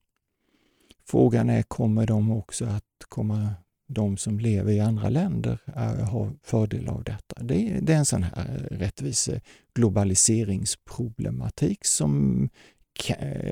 Frågan 1.09 1.49
är, 1.49 1.63
kommer 1.63 2.05
de 2.05 2.31
också 2.31 2.65
att 2.65 2.83
komma 3.09 3.53
de 3.87 4.17
som 4.17 4.39
lever 4.39 4.71
i 4.71 4.79
andra 4.79 5.09
länder 5.09 5.59
har 6.03 6.33
fördel 6.43 6.87
av 6.87 7.03
detta. 7.03 7.43
Det 7.43 7.55
är, 7.55 7.81
det 7.81 7.93
är 7.93 7.97
en 7.97 8.05
sån 8.05 8.23
här 8.23 8.67
rättvise 8.71 9.41
globaliseringsproblematik 9.73 11.85
som 11.85 12.49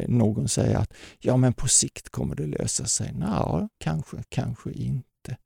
någon 0.07 0.47
säger 0.47 0.77
att 0.77 0.93
ja, 1.19 1.37
men 1.37 1.53
på 1.53 1.67
sikt 1.67 2.09
kommer 2.09 2.35
det 2.35 2.45
lösa 2.45 2.85
sig. 2.85 3.13
Ja, 3.19 3.69
kanske, 3.77 4.17
kanske 4.29 4.71
inte. 4.71 5.37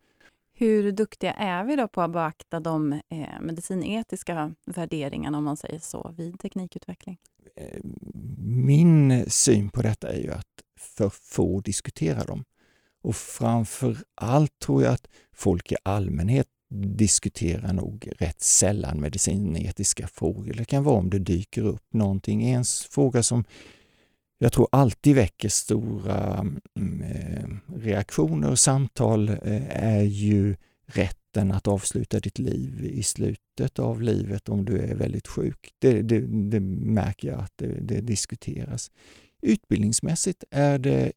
Hur 0.54 0.92
duktiga 0.92 1.34
är 1.34 1.64
vi 1.64 1.76
då 1.76 1.88
på 1.88 2.02
att 2.02 2.12
beakta 2.12 2.60
de 2.60 2.94
eh, 2.94 3.42
medicinetiska 3.42 4.56
värderingarna, 4.66 5.38
om 5.38 5.44
man 5.44 5.58
säger 5.58 5.80
så, 5.80 6.14
vid 6.18 6.40
teknikutveckling? 6.40 7.18
Eh, 7.56 7.80
min 8.38 9.26
syn 9.30 9.70
på 9.70 9.82
detta 9.82 10.10
är 10.10 10.18
ju 10.18 10.32
att 10.32 10.46
för 10.80 11.10
få 11.10 11.62
diskuterar 11.62 12.26
dem. 12.26 12.44
Och 13.02 13.16
framför 13.16 13.98
allt 14.16 14.60
tror 14.60 14.84
jag 14.84 14.94
att 14.94 15.08
folk 15.34 15.72
i 15.72 15.76
allmänhet 15.84 16.48
diskuterar 16.70 17.74
nog 17.74 18.10
rätt 18.18 18.42
sällan 18.42 19.02
medicinetiska 19.02 20.08
frågor. 20.08 20.54
Det 20.54 20.66
kan 20.66 20.84
vara 20.84 20.98
om 20.98 21.10
det 21.10 21.20
dyker 21.20 21.62
upp 21.62 21.94
någonting. 21.94 22.50
En 22.50 22.64
fråga 22.90 23.24
som 23.24 23.44
jag 24.38 24.54
tror 24.54 24.68
alltid 24.72 25.16
väcker 25.16 25.50
stora 25.50 26.46
mm, 26.80 27.02
eh, 27.02 27.50
reaktioner 27.76 28.52
och 28.52 28.60
samtal 28.60 29.30
eh, 29.30 29.38
är 29.70 30.04
ju 30.04 30.56
rätten 30.86 31.52
att 31.52 31.68
avsluta 31.68 32.20
ditt 32.20 32.40
liv 32.40 32.86
i 32.94 33.04
slutet 33.04 33.80
av 33.80 34.02
livet 34.02 34.50
om 34.50 34.66
du 34.66 34.80
är 34.80 34.96
väldigt 34.96 35.28
sjuk. 35.28 35.74
Det, 35.80 36.02
det, 36.02 36.20
det 36.50 36.60
märker 36.60 37.28
jag 37.28 37.40
att 37.40 37.54
det, 37.56 37.80
det 37.82 38.02
diskuteras. 38.02 38.92
Utbildningsmässigt 39.42 40.44
är 40.52 40.80
det 40.80 41.12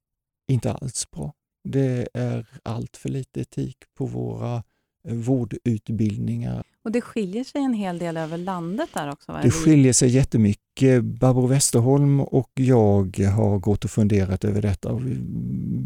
inte 0.49 0.73
alls 0.73 1.11
bra. 1.11 1.33
Det 1.69 2.09
är 2.15 2.47
allt 2.63 2.97
för 2.97 3.09
lite 3.09 3.41
etik 3.41 3.77
på 3.99 4.07
våra 4.07 4.63
eh, 5.09 5.15
vårdutbildningar. 5.15 6.65
Och 6.85 6.93
det 6.93 7.01
skiljer 7.01 7.45
sig 7.45 7.63
en 7.63 7.75
hel 7.75 7.99
del 7.99 8.17
över 8.17 8.37
landet 8.37 8.89
där 8.95 9.11
också? 9.11 9.41
Det 9.43 9.51
skiljer 9.51 9.93
sig 9.93 10.09
jättemycket. 10.09 11.05
Barbro 11.05 11.47
Westerholm 11.47 12.21
och 12.21 12.51
jag 12.55 13.19
har 13.19 13.59
gått 13.59 13.85
och 13.85 13.91
funderat 13.91 14.45
över 14.45 14.63
detta. 14.63 15.01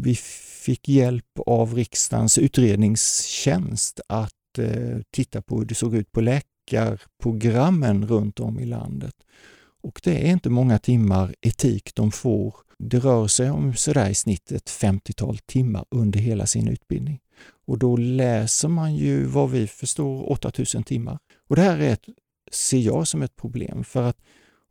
Vi 0.03 0.15
fick 0.65 0.87
hjälp 0.87 1.39
av 1.45 1.73
riksdagens 1.73 2.37
utredningstjänst 2.37 3.99
att 4.07 4.57
eh, 4.57 4.97
titta 5.11 5.41
på 5.41 5.57
hur 5.57 5.65
det 5.65 5.75
såg 5.75 5.95
ut 5.95 6.11
på 6.11 6.21
läkarprogrammen 6.21 8.07
runt 8.07 8.39
om 8.39 8.59
i 8.59 8.65
landet. 8.65 9.15
Och 9.87 10.01
det 10.03 10.27
är 10.27 10.31
inte 10.31 10.49
många 10.49 10.79
timmar 10.79 11.35
etik 11.41 11.95
de 11.95 12.11
får 12.11 12.55
det 12.79 12.99
rör 12.99 13.27
sig 13.27 13.49
om 13.49 13.73
sådär 13.73 14.09
i 14.09 14.13
snitt 14.13 14.51
ett 14.51 14.69
50-tal 14.69 15.37
timmar 15.37 15.85
under 15.91 16.19
hela 16.19 16.45
sin 16.45 16.67
utbildning. 16.67 17.19
Och 17.67 17.77
då 17.77 17.97
läser 17.97 18.67
man 18.67 18.95
ju 18.95 19.25
vad 19.25 19.51
vi 19.51 19.67
förstår 19.67 20.31
8000 20.31 20.83
timmar. 20.83 21.19
Och 21.49 21.55
det 21.55 21.61
här 21.61 21.77
är 21.77 21.93
ett, 21.93 22.05
ser 22.51 22.77
jag 22.77 23.07
som 23.07 23.21
ett 23.21 23.35
problem 23.35 23.83
för 23.83 24.03
att 24.03 24.17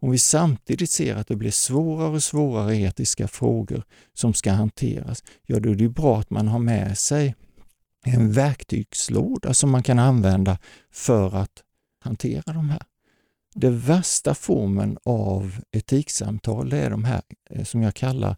om 0.00 0.10
vi 0.10 0.18
samtidigt 0.18 0.90
ser 0.90 1.16
att 1.16 1.28
det 1.28 1.36
blir 1.36 1.50
svårare 1.50 2.08
och 2.08 2.22
svårare 2.22 2.76
etiska 2.76 3.28
frågor 3.28 3.82
som 4.14 4.34
ska 4.34 4.52
hanteras, 4.52 5.24
ja 5.46 5.60
då 5.60 5.70
är 5.70 5.74
det 5.74 5.88
bra 5.88 6.18
att 6.20 6.30
man 6.30 6.48
har 6.48 6.58
med 6.58 6.98
sig 6.98 7.34
en 8.04 8.32
verktygslåda 8.32 9.54
som 9.54 9.70
man 9.70 9.82
kan 9.82 9.98
använda 9.98 10.58
för 10.90 11.36
att 11.36 11.62
hantera 12.04 12.52
de 12.52 12.70
här. 12.70 12.82
Den 13.58 13.78
värsta 13.78 14.34
formen 14.34 14.98
av 15.02 15.60
etiksamtal 15.72 16.72
är 16.72 16.90
de 16.90 17.04
här 17.04 17.22
eh, 17.50 17.64
som 17.64 17.82
jag 17.82 17.94
kallar 17.94 18.36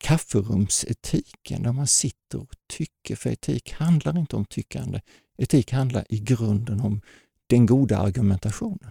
kafferumsetiken, 0.00 1.62
där 1.62 1.72
man 1.72 1.86
sitter 1.86 2.40
och 2.40 2.54
tycker. 2.68 3.16
För 3.16 3.30
etik 3.30 3.72
handlar 3.72 4.18
inte 4.18 4.36
om 4.36 4.44
tyckande. 4.44 5.00
Etik 5.36 5.72
handlar 5.72 6.04
i 6.08 6.18
grunden 6.20 6.80
om 6.80 7.00
den 7.46 7.66
goda 7.66 7.98
argumentationen. 7.98 8.90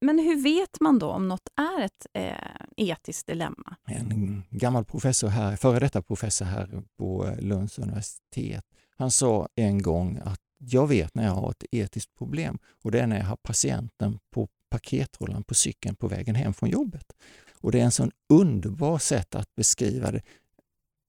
Men 0.00 0.18
hur 0.18 0.42
vet 0.42 0.80
man 0.80 0.98
då 0.98 1.10
om 1.10 1.28
något 1.28 1.48
är 1.56 1.84
ett 1.84 2.06
eh, 2.12 2.32
etiskt 2.76 3.26
dilemma? 3.26 3.76
En 3.86 4.42
gammal 4.50 4.84
professor 4.84 5.28
här, 5.28 5.56
före 5.56 5.78
detta 5.80 6.02
professor 6.02 6.44
här 6.44 6.82
på 6.96 7.26
eh, 7.26 7.38
Lunds 7.40 7.78
universitet, 7.78 8.64
han 8.96 9.10
sa 9.10 9.48
en 9.54 9.82
gång 9.82 10.20
att 10.24 10.40
jag 10.58 10.86
vet 10.86 11.14
när 11.14 11.24
jag 11.24 11.32
har 11.32 11.50
ett 11.50 11.64
etiskt 11.70 12.14
problem 12.18 12.58
och 12.82 12.90
det 12.90 13.00
är 13.00 13.06
när 13.06 13.18
jag 13.18 13.26
har 13.26 13.36
patienten 13.36 14.18
på 14.30 14.48
paketrullan 14.70 15.44
på 15.44 15.54
cykeln 15.54 15.96
på 15.96 16.08
vägen 16.08 16.34
hem 16.34 16.54
från 16.54 16.70
jobbet. 16.70 17.12
Och 17.60 17.72
det 17.72 17.80
är 17.80 17.84
en 17.84 17.92
sån 17.92 18.10
underbar 18.28 18.98
sätt 18.98 19.34
att 19.34 19.54
beskriva 19.54 20.10
det. 20.10 20.22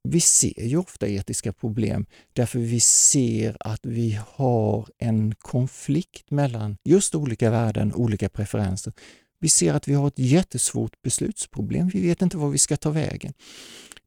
Vi 0.03 0.21
ser 0.21 0.63
ju 0.63 0.77
ofta 0.77 1.07
etiska 1.07 1.53
problem 1.53 2.05
därför 2.33 2.59
vi 2.59 2.79
ser 2.79 3.57
att 3.59 3.85
vi 3.85 4.19
har 4.27 4.89
en 4.97 5.35
konflikt 5.35 6.31
mellan 6.31 6.77
just 6.83 7.15
olika 7.15 7.51
värden, 7.51 7.93
olika 7.93 8.29
preferenser. 8.29 8.93
Vi 9.39 9.49
ser 9.49 9.73
att 9.73 9.87
vi 9.87 9.93
har 9.93 10.07
ett 10.07 10.19
jättesvårt 10.19 11.01
beslutsproblem. 11.01 11.87
Vi 11.87 12.07
vet 12.07 12.21
inte 12.21 12.37
var 12.37 12.49
vi 12.49 12.57
ska 12.57 12.77
ta 12.77 12.89
vägen. 12.89 13.33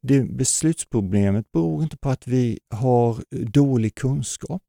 Det 0.00 0.25
beslutsproblemet 0.25 1.52
beror 1.52 1.82
inte 1.82 1.96
på 1.96 2.11
att 2.11 2.26
vi 2.26 2.58
har 2.70 3.25
dålig 3.44 3.94
kunskap, 3.94 4.62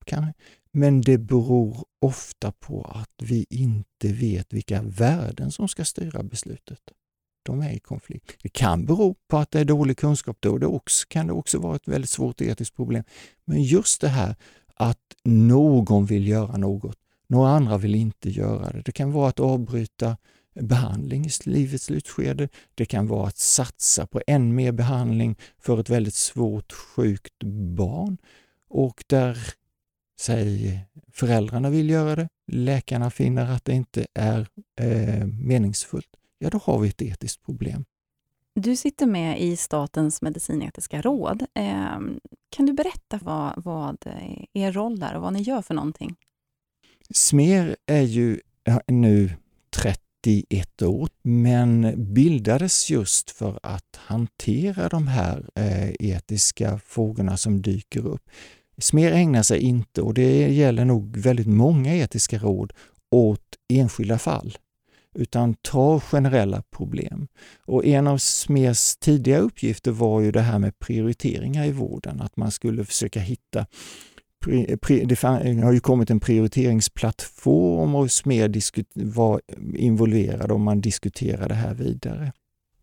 men 0.76 1.02
det 1.02 1.18
beror 1.18 1.86
ofta 2.02 2.52
på 2.52 2.82
att 2.82 3.12
vi 3.22 3.46
inte 3.50 4.08
vet 4.08 4.54
vilka 4.54 4.82
värden 4.82 5.52
som 5.52 5.68
ska 5.68 5.86
styra 5.86 6.24
beslutet. 6.24 6.80
De 7.44 7.62
är 7.62 7.72
i 7.72 7.80
konflikt. 7.80 8.32
Det 8.42 8.50
kan 8.50 8.86
bero 8.86 9.16
på 9.28 9.38
att 9.38 9.52
det 9.52 9.60
är 9.60 9.66
dålig 9.66 9.98
kunskap, 9.98 10.38
då 10.40 10.58
det 10.58 10.66
också, 10.66 11.06
kan 11.10 11.28
det 11.28 11.34
också 11.34 11.60
vara 11.60 11.76
ett 11.76 11.88
väldigt 11.88 12.10
svårt 12.10 12.42
etiskt 12.42 12.76
problem. 12.76 13.04
Men 13.46 13.64
just 13.64 14.02
det 14.02 14.08
här 14.08 14.36
att 14.74 15.16
någon 15.24 16.06
vill 16.06 16.28
göra 16.28 16.58
något, 16.58 16.98
några 17.28 17.50
andra 17.50 17.78
vill 17.78 17.96
inte 17.96 18.30
göra 18.30 18.72
det. 18.72 18.82
Det 18.82 18.92
kan 18.92 19.12
vara 19.12 19.30
att 19.30 19.40
avbryta 19.40 20.18
behandling 20.54 21.26
i 21.26 21.30
livets 21.46 21.84
slutskede. 21.84 22.50
Det 22.76 22.86
kan 22.86 23.08
vara 23.08 23.28
att 23.28 23.38
satsa 23.38 24.08
på 24.08 24.22
än 24.28 24.56
mer 24.56 24.72
behandling 24.72 25.36
för 25.60 25.80
ett 25.80 25.90
väldigt 25.90 26.16
svårt 26.16 26.72
sjukt 26.72 27.44
barn 27.76 28.18
och 28.70 29.04
där 29.08 29.38
säg 30.20 30.80
föräldrarna 31.12 31.70
vill 31.70 31.90
göra 31.90 32.16
det, 32.16 32.28
läkarna 32.48 33.10
finner 33.10 33.52
att 33.52 33.66
det 33.66 33.74
inte 33.74 34.08
är 34.14 34.48
eh, 34.80 35.26
meningsfullt, 35.26 36.10
ja 36.38 36.50
då 36.50 36.58
har 36.64 36.80
vi 36.80 36.90
ett 36.90 37.02
etiskt 37.02 37.46
problem. 37.46 37.86
Du 38.54 38.76
sitter 38.76 39.06
med 39.06 39.42
i 39.42 39.58
Statens 39.58 40.22
medicinetiska 40.22 41.02
råd. 41.02 41.46
Eh, 41.54 42.00
kan 42.50 42.66
du 42.66 42.74
berätta 42.74 43.20
vad, 43.22 43.64
vad 43.64 43.98
er 44.54 44.72
roll 44.72 45.04
är 45.04 45.16
och 45.16 45.22
vad 45.22 45.34
ni 45.34 45.42
gör 45.42 45.62
för 45.62 45.74
någonting? 45.74 46.16
SMER 47.14 47.76
är 47.86 48.02
ju 48.02 48.40
nu 48.88 49.30
31 49.70 50.82
år, 50.82 51.10
men 51.22 51.94
bildades 52.14 52.90
just 52.90 53.32
för 53.32 53.60
att 53.64 53.96
hantera 53.96 54.90
de 54.90 55.08
här 55.08 55.50
eh, 55.56 55.90
etiska 55.90 56.80
frågorna 56.80 57.38
som 57.38 57.62
dyker 57.62 58.08
upp. 58.08 58.30
SMER 58.78 59.12
ägnar 59.12 59.44
sig 59.44 59.60
inte, 59.60 60.02
och 60.02 60.14
det 60.14 60.48
gäller 60.48 60.86
nog 60.86 61.18
väldigt 61.18 61.48
många 61.48 61.96
etiska 61.96 62.38
råd, 62.38 62.74
åt 63.12 63.42
enskilda 63.74 64.18
fall 64.18 64.58
utan 65.16 65.54
tar 65.54 66.00
generella 66.00 66.62
problem. 66.62 67.28
Och 67.66 67.86
en 67.86 68.08
av 68.08 68.18
SMERs 68.18 68.96
tidiga 68.96 69.38
uppgifter 69.38 69.92
var 69.92 70.22
ju 70.22 70.32
det 70.32 70.42
här 70.42 70.60
med 70.60 70.80
prioriteringar 70.80 71.66
i 71.66 71.72
vården, 71.72 72.22
att 72.22 72.38
man 72.38 72.52
skulle 72.52 72.86
försöka 72.86 73.20
hitta 73.20 73.66
det 74.86 75.24
har 75.64 75.74
ju 75.74 75.80
kommit 75.80 76.10
en 76.10 76.20
prioriteringsplattform 76.20 77.96
och 77.96 78.12
SMER 78.12 78.52
var 78.94 79.42
involverad 79.76 80.52
och 80.52 80.60
man 80.60 80.82
diskuterade 80.82 81.48
det 81.48 81.54
här 81.54 81.74
vidare. 81.74 82.32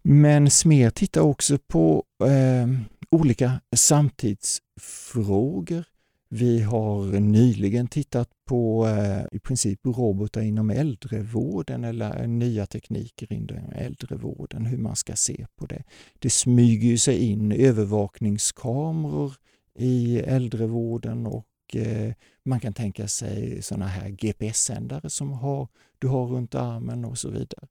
Men 0.02 0.50
SMER 0.50 0.90
tittar 0.90 1.20
också 1.20 1.58
på 1.58 2.04
eh, 2.24 2.68
olika 3.12 3.60
samtidsfrågor. 3.76 5.84
Vi 6.28 6.60
har 6.60 7.20
nyligen 7.20 7.88
tittat 7.88 8.28
på 8.48 8.88
eh, 8.88 9.22
i 9.32 9.38
princip 9.38 9.86
robotar 9.86 10.40
inom 10.40 10.70
äldrevården 10.70 11.84
eller 11.84 12.26
nya 12.26 12.66
tekniker 12.66 13.32
inom 13.32 13.72
äldrevården, 13.74 14.66
hur 14.66 14.78
man 14.78 14.96
ska 14.96 15.16
se 15.16 15.46
på 15.56 15.66
det. 15.66 15.82
Det 16.18 16.30
smyger 16.30 16.96
sig 16.96 17.18
in 17.18 17.52
övervakningskameror 17.52 19.34
i 19.78 20.18
äldrevården 20.18 21.26
och 21.26 21.46
eh, 21.74 22.12
man 22.44 22.60
kan 22.60 22.72
tänka 22.72 23.08
sig 23.08 23.62
sådana 23.62 23.86
här 23.86 24.08
GPS-sändare 24.08 25.10
som 25.10 25.32
har, 25.32 25.68
du 25.98 26.08
har 26.08 26.26
runt 26.26 26.54
armen 26.54 27.04
och 27.04 27.18
så 27.18 27.28
vidare. 27.28 27.68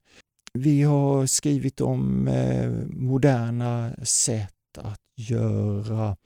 Vi 0.53 0.81
har 0.81 1.25
skrivit 1.25 1.81
om 1.81 2.27
eh, 2.27 2.71
moderna 2.89 3.95
sätt 4.03 4.53
att 4.77 5.01
göra 5.15 6.17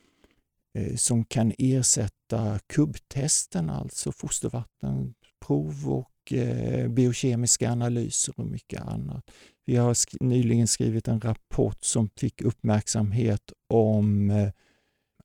Eh, 0.76 0.96
som 0.96 1.26
kan 1.26 1.54
ersätta 1.58 2.60
kubbtesten, 2.68 3.70
alltså 3.70 4.12
fostervattenprov 4.12 5.90
och 5.90 6.34
eh, 6.34 6.88
biokemiska 6.88 7.72
analyser 7.72 8.34
och 8.40 8.46
mycket 8.46 8.82
annat. 8.82 9.32
Vi 9.66 9.76
har 9.76 9.94
sk 9.94 10.16
nyligen 10.20 10.68
skrivit 10.68 11.08
en 11.08 11.22
rapport 11.22 11.84
som 11.84 12.10
fick 12.18 12.42
uppmärksamhet 12.42 13.54
om 13.68 14.30
eh, 14.30 14.50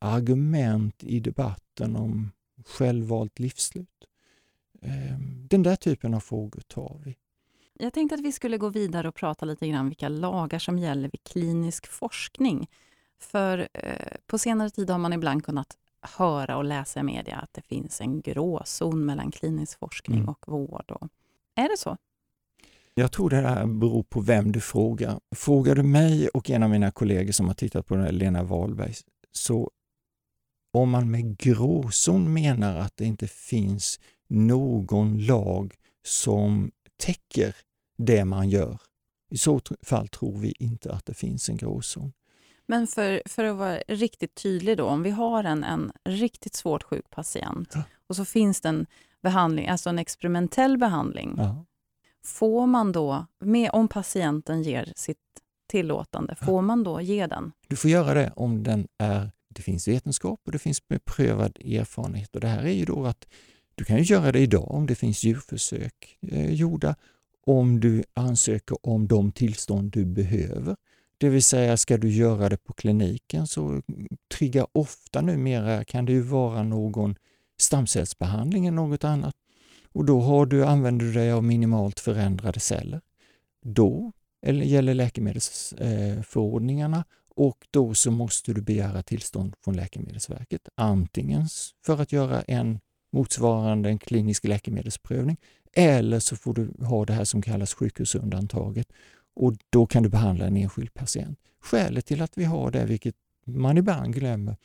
argument 0.01 1.05
i 1.05 1.21
debatten 1.21 1.97
om 1.97 2.31
självvalt 2.67 3.39
livsslut. 3.39 4.05
Eh, 4.83 5.19
den 5.49 5.63
där 5.63 5.77
typen 5.77 6.15
av 6.15 6.21
frågor 6.21 6.61
tar 6.61 7.01
vi. 7.05 7.17
Jag 7.79 7.93
tänkte 7.93 8.15
att 8.15 8.25
vi 8.25 8.33
skulle 8.33 8.59
gå 8.59 8.69
vidare 8.69 9.09
och 9.09 9.15
prata 9.15 9.47
lite 9.47 9.69
grann 9.69 9.89
vilka 9.89 10.09
lagar 10.09 10.59
som 10.59 10.79
gäller 10.79 11.11
vid 11.13 11.25
klinisk 11.25 11.87
forskning. 11.87 12.69
För 13.21 13.69
eh, 13.75 14.17
på 14.27 14.39
senare 14.39 14.71
tid 14.71 14.91
har 14.91 14.99
man 14.99 15.13
ibland 15.13 15.45
kunnat 15.45 15.77
höra 16.03 16.57
och 16.57 16.65
läsa 16.65 17.01
i 17.01 17.03
media 17.03 17.37
att 17.37 17.53
det 17.53 17.63
finns 17.63 18.01
en 18.01 18.21
gråzon 18.21 19.05
mellan 19.05 19.31
klinisk 19.31 19.79
forskning 19.79 20.19
mm. 20.19 20.29
och 20.29 20.45
vård. 20.47 20.91
Och, 20.91 21.09
är 21.55 21.69
det 21.69 21.79
så? 21.79 21.97
Jag 22.95 23.13
tror 23.13 23.31
det 23.31 23.37
här 23.37 23.67
beror 23.67 24.03
på 24.03 24.21
vem 24.21 24.53
du 24.53 24.61
frågar. 24.61 25.21
Frågar 25.37 25.75
du 25.75 25.83
mig 25.83 26.29
och 26.29 26.51
en 26.51 26.63
av 26.63 26.71
mina 26.71 26.91
kollegor 26.91 27.33
som 27.33 27.47
har 27.47 27.55
tittat 27.55 27.87
på 27.87 27.97
det, 27.97 28.13
Lena 28.13 28.43
Wahlberg, 28.43 28.95
så 29.33 29.71
om 30.73 30.91
man 30.91 31.11
med 31.11 31.39
gråzon 31.39 32.33
menar 32.33 32.77
att 32.77 32.97
det 32.97 33.05
inte 33.05 33.29
finns 33.29 34.01
någon 34.29 35.27
lag 35.27 35.75
som 36.07 36.71
täcker 36.97 37.57
det 37.99 38.25
man 38.25 38.49
gör, 38.49 38.81
i 39.31 39.39
så 39.39 39.61
fall 39.83 40.09
tror 40.09 40.39
vi 40.39 40.55
inte 40.59 40.93
att 40.93 41.07
det 41.07 41.15
finns 41.15 41.49
en 41.49 41.57
gråzon. 41.57 42.13
Men 42.71 42.87
för, 42.87 43.23
för 43.27 43.45
att 43.45 43.57
vara 43.57 43.79
riktigt 43.89 44.35
tydlig 44.35 44.77
då, 44.77 44.85
om 44.85 45.03
vi 45.03 45.11
har 45.11 45.45
en, 45.45 45.65
en 45.65 45.93
riktigt 46.05 46.55
svårt 46.55 46.83
sjuk 46.83 47.11
patient 47.11 47.73
ja. 47.75 47.83
och 48.07 48.17
så 48.17 48.25
finns 48.25 48.61
det 48.61 48.69
en 48.69 48.87
behandling, 49.23 49.69
alltså 49.69 49.89
en 49.89 49.99
experimentell 49.99 50.79
behandling. 50.79 51.35
Ja. 51.37 51.65
Får 52.25 52.67
man 52.67 52.93
då, 52.93 53.27
med, 53.41 53.71
om 53.73 53.89
patienten 53.89 54.63
ger 54.63 54.93
sitt 54.97 55.19
tillåtande, 55.71 56.35
får 56.35 56.55
ja. 56.55 56.61
man 56.61 56.85
då 56.85 57.01
ge 57.01 57.27
den? 57.27 57.53
Du 57.69 57.77
får 57.77 57.91
göra 57.91 58.15
det 58.15 58.33
om 58.37 58.63
den 58.63 58.89
är, 58.99 59.31
det 59.49 59.63
finns 59.63 59.89
vetenskap 59.89 60.41
och 60.45 60.53
det 60.53 60.59
finns 60.59 60.89
beprövad 60.89 61.59
erfarenhet. 61.65 62.35
Och 62.35 62.41
det 62.41 62.49
här 62.49 62.63
är 62.63 62.73
ju 62.73 62.85
då 62.85 63.07
att 63.07 63.27
du 63.75 63.85
kan 63.85 64.03
göra 64.03 64.33
det 64.33 64.41
idag 64.41 64.71
om 64.71 64.87
det 64.87 64.95
finns 64.95 65.25
djurförsök 65.25 66.19
eh, 66.21 66.53
gjorda, 66.53 66.97
om 67.47 67.81
du 67.81 68.03
ansöker 68.15 68.87
om 68.87 69.09
de 69.09 69.33
tillstånd 69.33 69.93
du 69.93 70.05
behöver. 70.05 70.77
Det 71.21 71.29
vill 71.29 71.43
säga, 71.43 71.77
ska 71.77 71.97
du 71.97 72.11
göra 72.11 72.49
det 72.49 72.57
på 72.57 72.73
kliniken 72.73 73.47
så 73.47 73.83
triggar 74.35 74.67
ofta 74.73 75.21
numera 75.21 75.85
kan 75.85 76.05
det 76.05 76.13
ju 76.13 76.21
vara 76.21 76.63
någon 76.63 77.15
stamcellsbehandling 77.61 78.67
eller 78.67 78.77
något 78.77 79.05
annat. 79.05 79.35
Och 79.93 80.05
då 80.05 80.21
har 80.21 80.47
du, 80.47 80.65
använder 80.65 81.07
du 81.07 81.13
dig 81.13 81.33
av 81.33 81.45
minimalt 81.45 82.01
förändrade 82.01 82.61
celler. 82.61 83.01
Då 83.63 84.13
eller 84.47 84.65
gäller 84.65 84.95
läkemedelsförordningarna 84.95 87.05
och 87.37 87.67
då 87.71 87.95
så 87.95 88.11
måste 88.11 88.53
du 88.53 88.63
begära 88.63 89.03
tillstånd 89.03 89.55
från 89.65 89.77
Läkemedelsverket. 89.77 90.69
Antingen 90.75 91.47
för 91.87 92.03
att 92.03 92.13
göra 92.13 92.43
en 92.43 92.81
motsvarande 93.13 93.89
en 93.89 93.99
klinisk 93.99 94.45
läkemedelsprövning 94.45 95.37
eller 95.73 96.19
så 96.19 96.37
får 96.37 96.55
du 96.55 96.85
ha 96.85 97.05
det 97.05 97.13
här 97.13 97.25
som 97.25 97.43
kallas 97.43 97.75
sjukhusundantaget 97.75 98.87
och 99.35 99.55
då 99.71 99.87
kan 99.87 100.03
du 100.03 100.09
behandla 100.09 100.47
en 100.47 100.57
enskild 100.57 100.95
patient. 100.95 101.39
Skälet 101.61 102.07
till 102.07 102.23
att 102.23 102.39
vi 102.39 102.45
har 102.45 102.71
det, 102.71 102.85
vilket 102.85 103.15
man 103.45 103.79
ibland 103.79 104.15
glömmer, 104.15 104.57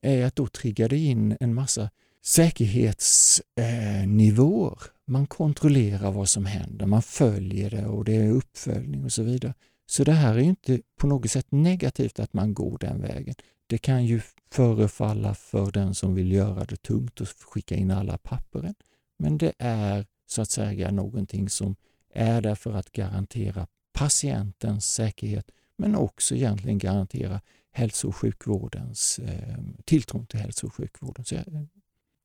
är 0.00 0.26
att 0.26 0.36
då 0.36 0.46
triggar 0.46 0.88
det 0.88 0.98
in 0.98 1.36
en 1.40 1.54
massa 1.54 1.90
säkerhetsnivåer. 2.24 4.78
Man 5.06 5.26
kontrollerar 5.26 6.12
vad 6.12 6.28
som 6.28 6.46
händer, 6.46 6.86
man 6.86 7.02
följer 7.02 7.70
det 7.70 7.86
och 7.86 8.04
det 8.04 8.16
är 8.16 8.30
uppföljning 8.30 9.04
och 9.04 9.12
så 9.12 9.22
vidare. 9.22 9.54
Så 9.86 10.04
det 10.04 10.12
här 10.12 10.34
är 10.34 10.38
inte 10.38 10.80
på 11.00 11.06
något 11.06 11.30
sätt 11.30 11.46
negativt 11.50 12.18
att 12.18 12.32
man 12.32 12.54
går 12.54 12.78
den 12.78 13.00
vägen. 13.00 13.34
Det 13.66 13.78
kan 13.78 14.04
ju 14.04 14.20
förefalla 14.50 15.34
för 15.34 15.70
den 15.70 15.94
som 15.94 16.14
vill 16.14 16.32
göra 16.32 16.64
det 16.64 16.76
tungt 16.76 17.20
att 17.20 17.28
skicka 17.28 17.74
in 17.74 17.90
alla 17.90 18.18
papperen. 18.18 18.74
Men 19.18 19.38
det 19.38 19.52
är 19.58 20.06
så 20.26 20.42
att 20.42 20.50
säga 20.50 20.90
någonting 20.90 21.48
som 21.48 21.76
är 22.14 22.40
där 22.40 22.54
för 22.54 22.72
att 22.72 22.92
garantera 22.92 23.66
patientens 23.96 24.94
säkerhet 24.94 25.50
men 25.78 25.96
också 25.96 26.34
egentligen 26.34 26.78
garantera 26.78 27.40
hälso 27.72 28.08
och 28.08 28.16
sjukvårdens 28.16 29.18
eh, 29.18 29.58
tilltron 29.84 30.26
till 30.26 30.40
hälso 30.40 30.66
och 30.66 30.74
sjukvården. 30.74 31.24
Så, 31.24 31.36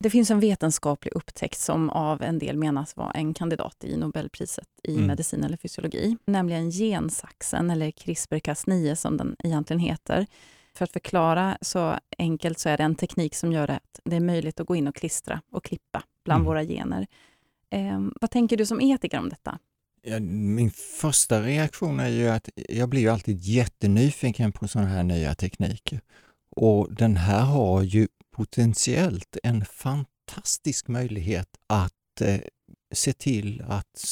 det 0.00 0.10
finns 0.10 0.30
en 0.30 0.40
vetenskaplig 0.40 1.12
upptäckt 1.14 1.58
som 1.58 1.90
av 1.90 2.22
en 2.22 2.38
del 2.38 2.56
menas 2.56 2.96
vara 2.96 3.10
en 3.10 3.34
kandidat 3.34 3.84
i 3.84 3.96
Nobelpriset 3.96 4.68
i 4.82 4.94
mm. 4.94 5.06
medicin 5.06 5.44
eller 5.44 5.56
fysiologi, 5.56 6.16
nämligen 6.24 6.70
gensaxen 6.70 7.70
eller 7.70 7.90
CRISPR-Cas9 7.90 8.94
som 8.94 9.16
den 9.16 9.36
egentligen 9.44 9.80
heter. 9.80 10.26
För 10.74 10.84
att 10.84 10.92
förklara 10.92 11.58
så 11.60 11.98
enkelt 12.18 12.58
så 12.58 12.68
är 12.68 12.76
det 12.76 12.84
en 12.84 12.94
teknik 12.94 13.34
som 13.34 13.52
gör 13.52 13.70
att 13.70 14.00
det 14.04 14.16
är 14.16 14.20
möjligt 14.20 14.60
att 14.60 14.66
gå 14.66 14.76
in 14.76 14.88
och 14.88 14.94
klistra 14.94 15.40
och 15.52 15.64
klippa 15.64 16.02
bland 16.24 16.40
mm. 16.40 16.46
våra 16.46 16.64
gener. 16.64 17.06
Eh, 17.70 18.00
vad 18.20 18.30
tänker 18.30 18.56
du 18.56 18.66
som 18.66 18.80
etiker 18.80 19.18
om 19.18 19.28
detta? 19.28 19.58
Min 20.20 20.70
första 20.70 21.42
reaktion 21.42 22.00
är 22.00 22.08
ju 22.08 22.28
att 22.28 22.48
jag 22.54 22.88
blir 22.88 23.00
ju 23.00 23.08
alltid 23.08 23.38
jättenyfiken 23.40 24.52
på 24.52 24.68
sådana 24.68 24.88
här 24.88 25.02
nya 25.02 25.34
tekniker. 25.34 26.00
Och 26.56 26.94
den 26.94 27.16
här 27.16 27.40
har 27.40 27.82
ju 27.82 28.08
potentiellt 28.36 29.36
en 29.42 29.64
fantastisk 29.64 30.88
möjlighet 30.88 31.48
att 31.66 32.20
eh, 32.20 32.40
se 32.94 33.12
till 33.12 33.62
att 33.68 34.04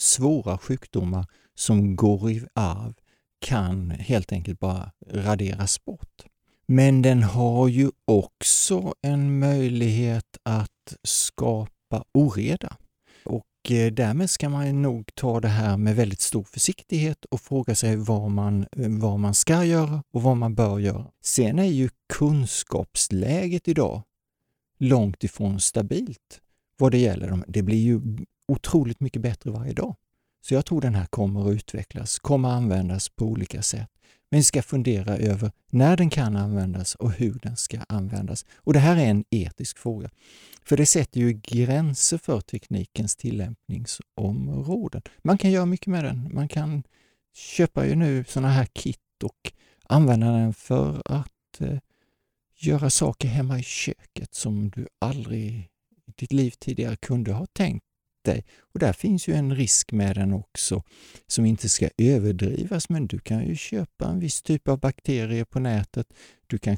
svåra 0.00 0.58
sjukdomar 0.58 1.26
som 1.54 1.96
går 1.96 2.30
i 2.30 2.46
arv 2.54 2.94
kan 3.40 3.90
helt 3.90 4.32
enkelt 4.32 4.60
bara 4.60 4.92
raderas 5.10 5.84
bort. 5.84 6.24
Men 6.66 7.02
den 7.02 7.22
har 7.22 7.68
ju 7.68 7.90
också 8.04 8.94
en 9.02 9.38
möjlighet 9.38 10.38
att 10.42 10.96
skapa 11.02 12.04
oreda. 12.14 12.76
Eh, 13.70 13.92
därmed 13.92 14.30
ska 14.30 14.48
man 14.48 14.82
nog 14.82 15.14
ta 15.14 15.40
det 15.40 15.48
här 15.48 15.76
med 15.76 15.96
väldigt 15.96 16.20
stor 16.20 16.44
försiktighet 16.44 17.24
och 17.24 17.40
fråga 17.40 17.74
sig 17.74 17.96
vad 17.96 18.30
man, 18.30 18.66
vad 18.76 19.20
man 19.20 19.34
ska 19.34 19.64
göra 19.64 20.02
och 20.12 20.22
vad 20.22 20.36
man 20.36 20.54
bör 20.54 20.78
göra. 20.78 21.06
Sen 21.22 21.58
är 21.58 21.64
ju 21.64 21.88
kunskapsläget 22.12 23.68
idag 23.68 24.02
långt 24.78 25.24
ifrån 25.24 25.60
stabilt 25.60 26.40
vad 26.78 26.92
det 26.92 26.98
gäller 26.98 27.28
dem. 27.28 27.44
Det 27.48 27.62
blir 27.62 27.78
ju 27.78 28.00
otroligt 28.48 29.00
mycket 29.00 29.22
bättre 29.22 29.50
varje 29.50 29.72
dag. 29.72 29.96
Så 30.40 30.54
jag 30.54 30.66
tror 30.66 30.80
den 30.80 30.94
här 30.94 31.06
kommer 31.06 31.48
att 31.48 31.54
utvecklas, 31.54 32.18
kommer 32.18 32.48
att 32.48 32.54
användas 32.54 33.08
på 33.08 33.24
olika 33.24 33.62
sätt. 33.62 33.90
Men 34.34 34.38
vi 34.38 34.44
ska 34.44 34.62
fundera 34.62 35.16
över 35.16 35.52
när 35.70 35.96
den 35.96 36.10
kan 36.10 36.36
användas 36.36 36.94
och 36.94 37.12
hur 37.12 37.38
den 37.42 37.56
ska 37.56 37.80
användas. 37.88 38.46
Och 38.56 38.72
det 38.72 38.78
här 38.78 38.96
är 38.96 39.06
en 39.06 39.24
etisk 39.30 39.78
fråga. 39.78 40.10
För 40.64 40.76
det 40.76 40.86
sätter 40.86 41.20
ju 41.20 41.32
gränser 41.32 42.18
för 42.18 42.40
teknikens 42.40 43.16
tillämpningsområden. 43.16 45.02
Man 45.22 45.38
kan 45.38 45.50
göra 45.50 45.66
mycket 45.66 45.86
med 45.86 46.04
den. 46.04 46.28
Man 46.32 46.48
kan 46.48 46.82
köpa 47.34 47.86
ju 47.86 47.94
nu 47.94 48.24
sådana 48.28 48.48
här 48.48 48.66
kit 48.72 48.98
och 49.24 49.52
använda 49.88 50.26
den 50.26 50.54
för 50.54 51.02
att 51.04 51.60
eh, 51.60 51.78
göra 52.56 52.90
saker 52.90 53.28
hemma 53.28 53.58
i 53.58 53.62
köket 53.62 54.34
som 54.34 54.70
du 54.70 54.86
aldrig 54.98 55.70
i 56.06 56.12
ditt 56.16 56.32
liv 56.32 56.50
tidigare 56.58 56.96
kunde 56.96 57.32
ha 57.32 57.46
tänkt 57.46 57.86
dig. 58.24 58.44
Och 58.72 58.78
där 58.78 58.92
finns 58.92 59.28
ju 59.28 59.34
en 59.34 59.56
risk 59.56 59.92
med 59.92 60.16
den 60.16 60.32
också 60.32 60.82
som 61.26 61.44
inte 61.44 61.68
ska 61.68 61.88
överdrivas, 61.98 62.88
men 62.88 63.06
du 63.06 63.18
kan 63.18 63.46
ju 63.46 63.56
köpa 63.56 64.08
en 64.08 64.20
viss 64.20 64.42
typ 64.42 64.68
av 64.68 64.78
bakterier 64.78 65.44
på 65.44 65.60
nätet. 65.60 66.06
Du 66.46 66.58
kan 66.58 66.76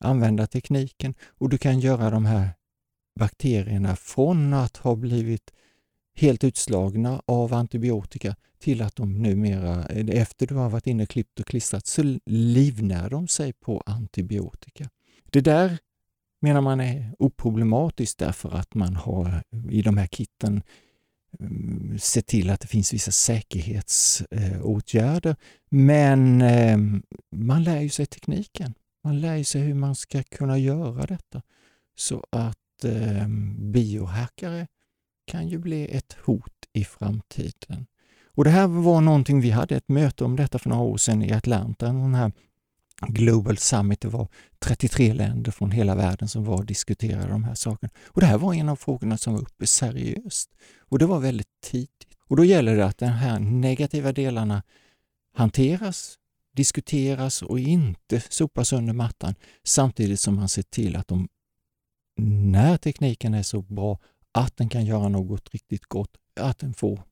använda 0.00 0.46
tekniken 0.46 1.14
och 1.26 1.48
du 1.48 1.58
kan 1.58 1.80
göra 1.80 2.10
de 2.10 2.24
här 2.24 2.48
bakterierna 3.20 3.96
från 3.96 4.54
att 4.54 4.76
ha 4.76 4.96
blivit 4.96 5.52
helt 6.16 6.44
utslagna 6.44 7.22
av 7.26 7.54
antibiotika 7.54 8.36
till 8.58 8.82
att 8.82 8.96
de 8.96 9.22
numera, 9.22 9.84
efter 10.08 10.46
du 10.46 10.54
har 10.54 10.70
varit 10.70 10.86
inne 10.86 11.06
klippt 11.06 11.40
och 11.40 11.46
klistrat, 11.46 11.86
så 11.86 12.18
livnär 12.26 13.10
de 13.10 13.28
sig 13.28 13.52
på 13.52 13.82
antibiotika. 13.86 14.90
Det 15.30 15.40
där 15.40 15.78
menar 16.44 16.60
man 16.60 16.80
är 16.80 17.14
oproblematiskt 17.18 18.18
därför 18.18 18.56
att 18.56 18.74
man 18.74 18.96
har 18.96 19.42
i 19.70 19.82
de 19.82 19.96
här 19.96 20.06
kitten 20.06 20.62
se 21.92 21.98
sett 21.98 22.26
till 22.26 22.50
att 22.50 22.60
det 22.60 22.66
finns 22.66 22.94
vissa 22.94 23.10
säkerhetsåtgärder. 23.10 25.36
Men 25.70 26.42
eh, 26.42 26.78
man 27.36 27.62
lär 27.62 27.80
ju 27.80 27.88
sig 27.88 28.06
tekniken. 28.06 28.74
Man 29.04 29.20
lär 29.20 29.44
sig 29.44 29.60
hur 29.60 29.74
man 29.74 29.94
ska 29.94 30.22
kunna 30.22 30.58
göra 30.58 31.06
detta. 31.06 31.42
Så 31.96 32.24
att 32.30 32.84
eh, 32.84 33.28
biohackare 33.58 34.66
kan 35.26 35.48
ju 35.48 35.58
bli 35.58 35.96
ett 35.96 36.16
hot 36.24 36.68
i 36.72 36.84
framtiden. 36.84 37.86
Och 38.26 38.44
Det 38.44 38.50
här 38.50 38.66
var 38.66 39.00
någonting, 39.00 39.40
vi 39.40 39.50
hade 39.50 39.76
ett 39.76 39.88
möte 39.88 40.24
om 40.24 40.36
detta 40.36 40.58
för 40.58 40.70
några 40.70 40.82
år 40.82 40.96
sedan 40.96 41.22
i 41.22 41.32
Atlanta, 41.32 41.86
den 41.86 42.14
här 42.14 42.32
Global 43.08 43.56
Summit. 43.58 44.00
Det 44.00 44.08
var 44.08 44.28
33 44.58 45.12
länder 45.12 45.52
från 45.52 45.70
hela 45.70 45.94
världen 45.94 46.28
som 46.28 46.44
var 46.44 46.56
och 46.56 46.66
diskuterade 46.66 47.28
de 47.28 47.44
här 47.44 47.54
sakerna. 47.54 47.92
Och 48.06 48.20
Det 48.20 48.26
här 48.26 48.38
var 48.38 48.54
en 48.54 48.68
av 48.68 48.76
frågorna 48.76 49.18
som 49.18 49.32
var 49.32 49.40
uppe 49.40 49.66
seriöst. 49.66 50.50
Och 50.78 50.98
det 50.98 51.06
var 51.06 51.20
väldigt 51.20 51.60
tidigt. 51.64 52.06
Och 52.20 52.36
då 52.36 52.44
gäller 52.44 52.76
det 52.76 52.86
att 52.86 52.98
de 52.98 53.06
här 53.06 53.38
negativa 53.38 54.12
delarna 54.12 54.62
hanteras, 55.34 56.18
diskuteras 56.56 57.42
och 57.42 57.58
inte 57.58 58.20
sopas 58.28 58.72
under 58.72 58.92
mattan 58.92 59.34
samtidigt 59.64 60.20
som 60.20 60.34
man 60.34 60.48
ser 60.48 60.62
till 60.62 60.96
att 60.96 61.08
de, 61.08 61.28
när 62.20 62.76
tekniken 62.76 63.34
är 63.34 63.42
så 63.42 63.62
bra 63.62 63.98
att 64.32 64.56
den 64.56 64.68
kan 64.68 64.86
göra 64.86 65.08
något 65.08 65.48
riktigt 65.54 65.84
gott, 65.84 66.16
att 66.40 66.58
den 66.58 66.74
får 66.74 67.02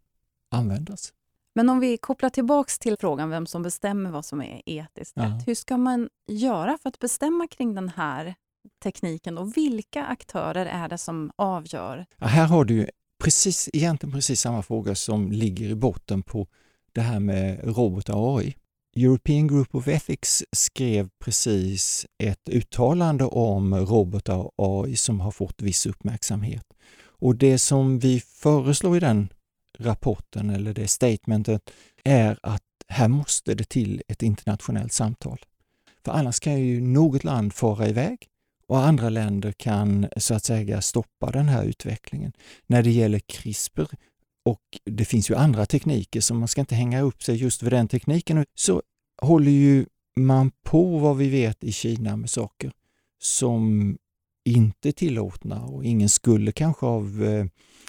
användas. 0.50 1.12
Men 1.54 1.68
om 1.68 1.80
vi 1.80 1.96
kopplar 1.96 2.30
tillbaks 2.30 2.78
till 2.78 2.96
frågan 3.00 3.30
vem 3.30 3.46
som 3.46 3.62
bestämmer 3.62 4.10
vad 4.10 4.24
som 4.24 4.42
är 4.42 4.62
etiskt 4.66 5.12
ja. 5.16 5.22
rätt. 5.22 5.48
Hur 5.48 5.54
ska 5.54 5.76
man 5.76 6.08
göra 6.28 6.78
för 6.82 6.88
att 6.88 6.98
bestämma 6.98 7.46
kring 7.46 7.74
den 7.74 7.88
här 7.88 8.34
tekniken 8.82 9.38
och 9.38 9.56
vilka 9.56 10.04
aktörer 10.04 10.66
är 10.66 10.88
det 10.88 10.98
som 10.98 11.30
avgör? 11.36 12.06
Ja, 12.18 12.26
här 12.26 12.46
har 12.46 12.64
du 12.64 12.88
precis, 13.24 13.70
egentligen 13.72 14.12
precis 14.12 14.40
samma 14.40 14.62
fråga 14.62 14.94
som 14.94 15.32
ligger 15.32 15.68
i 15.68 15.74
botten 15.74 16.22
på 16.22 16.46
det 16.92 17.00
här 17.00 17.20
med 17.20 17.60
robotar 17.64 18.14
och 18.14 18.38
AI. 18.38 18.56
European 18.96 19.48
Group 19.48 19.74
of 19.74 19.88
Ethics 19.88 20.44
skrev 20.52 21.08
precis 21.24 22.06
ett 22.18 22.48
uttalande 22.48 23.24
om 23.24 23.74
robotar 23.74 24.36
och 24.36 24.52
AI 24.56 24.96
som 24.96 25.20
har 25.20 25.30
fått 25.30 25.62
viss 25.62 25.86
uppmärksamhet. 25.86 26.64
Och 27.04 27.36
det 27.36 27.58
som 27.58 27.98
vi 27.98 28.20
föreslår 28.20 28.96
i 28.96 29.00
den 29.00 29.28
rapporten 29.78 30.50
eller 30.50 30.74
det 30.74 30.88
statementet 30.88 31.70
är 32.04 32.38
att 32.42 32.62
här 32.88 33.08
måste 33.08 33.54
det 33.54 33.68
till 33.68 34.02
ett 34.08 34.22
internationellt 34.22 34.92
samtal. 34.92 35.38
För 36.04 36.12
annars 36.12 36.40
kan 36.40 36.61
ju 36.61 36.80
något 36.80 37.24
land 37.24 37.52
fara 37.52 37.88
iväg 37.88 38.28
och 38.66 38.85
andra 38.85 39.08
länder 39.08 39.52
kan 39.52 40.06
så 40.16 40.35
att 40.35 40.44
säga 40.44 40.80
stoppa 40.80 41.30
den 41.30 41.48
här 41.48 41.64
utvecklingen. 41.64 42.32
När 42.66 42.82
det 42.82 42.90
gäller 42.90 43.18
CRISPR 43.18 43.87
och 44.44 44.62
det 44.85 45.04
finns 45.04 45.30
ju 45.30 45.35
andra 45.35 45.66
tekniker 45.66 46.20
så 46.20 46.35
man 46.35 46.48
ska 46.48 46.61
inte 46.61 46.74
hänga 46.74 47.00
upp 47.00 47.22
sig 47.22 47.37
just 47.37 47.62
vid 47.62 47.72
den 47.72 47.88
tekniken. 47.88 48.44
Så 48.54 48.82
håller 49.22 49.50
ju 49.50 49.87
man 50.16 50.50
på 50.62 50.98
vad 50.98 51.16
vi 51.16 51.28
vet 51.28 51.64
i 51.64 51.72
Kina 51.72 52.16
med 52.16 52.30
saker 52.30 52.72
som 53.22 53.96
inte 54.44 54.88
är 54.88 54.92
tillåtna 54.92 55.62
och 55.62 55.85
ingen 55.85 56.08
skulle 56.08 56.52
kanske 56.52 56.87
av 56.87 57.24
eh, 57.24 57.46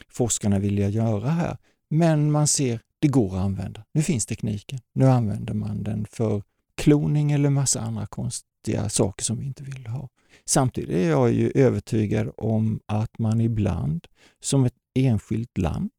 forskarna 0.09 0.59
vilja 0.59 0.89
göra 0.89 1.29
här. 1.29 1.57
Men 1.95 2.31
man 2.31 2.47
ser, 2.47 2.79
det 2.99 3.07
går 3.07 3.35
att 3.35 3.43
använda. 3.43 3.83
Nu 3.91 4.01
finns 4.01 4.25
tekniken. 4.25 4.79
Nu 4.93 5.05
använder 5.05 5.53
man 5.53 5.83
den 5.83 6.05
för 6.11 6.43
kloning 6.75 7.31
eller 7.31 7.49
massa 7.49 7.81
andra 7.81 8.05
konstiga 8.05 8.89
saker 8.89 9.23
som 9.23 9.39
vi 9.39 9.45
inte 9.45 9.63
vill 9.63 9.87
ha. 9.87 10.09
Samtidigt 10.45 10.89
är 10.89 11.09
jag 11.09 11.31
ju 11.31 11.51
övertygad 11.55 12.31
om 12.37 12.79
att 12.85 13.19
man 13.19 13.41
ibland 13.41 14.07
som 14.41 14.65
ett 14.65 14.73
enskilt 14.93 15.57
land 15.57 15.91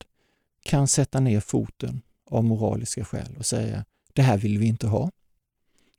kan 0.62 0.88
sätta 0.88 1.20
ner 1.20 1.40
foten 1.40 2.02
av 2.30 2.44
moraliska 2.44 3.04
skäl 3.04 3.36
och 3.38 3.46
säga 3.46 3.84
det 4.12 4.22
här 4.22 4.38
vill 4.38 4.58
vi 4.58 4.66
inte 4.66 4.86
ha. 4.86 5.10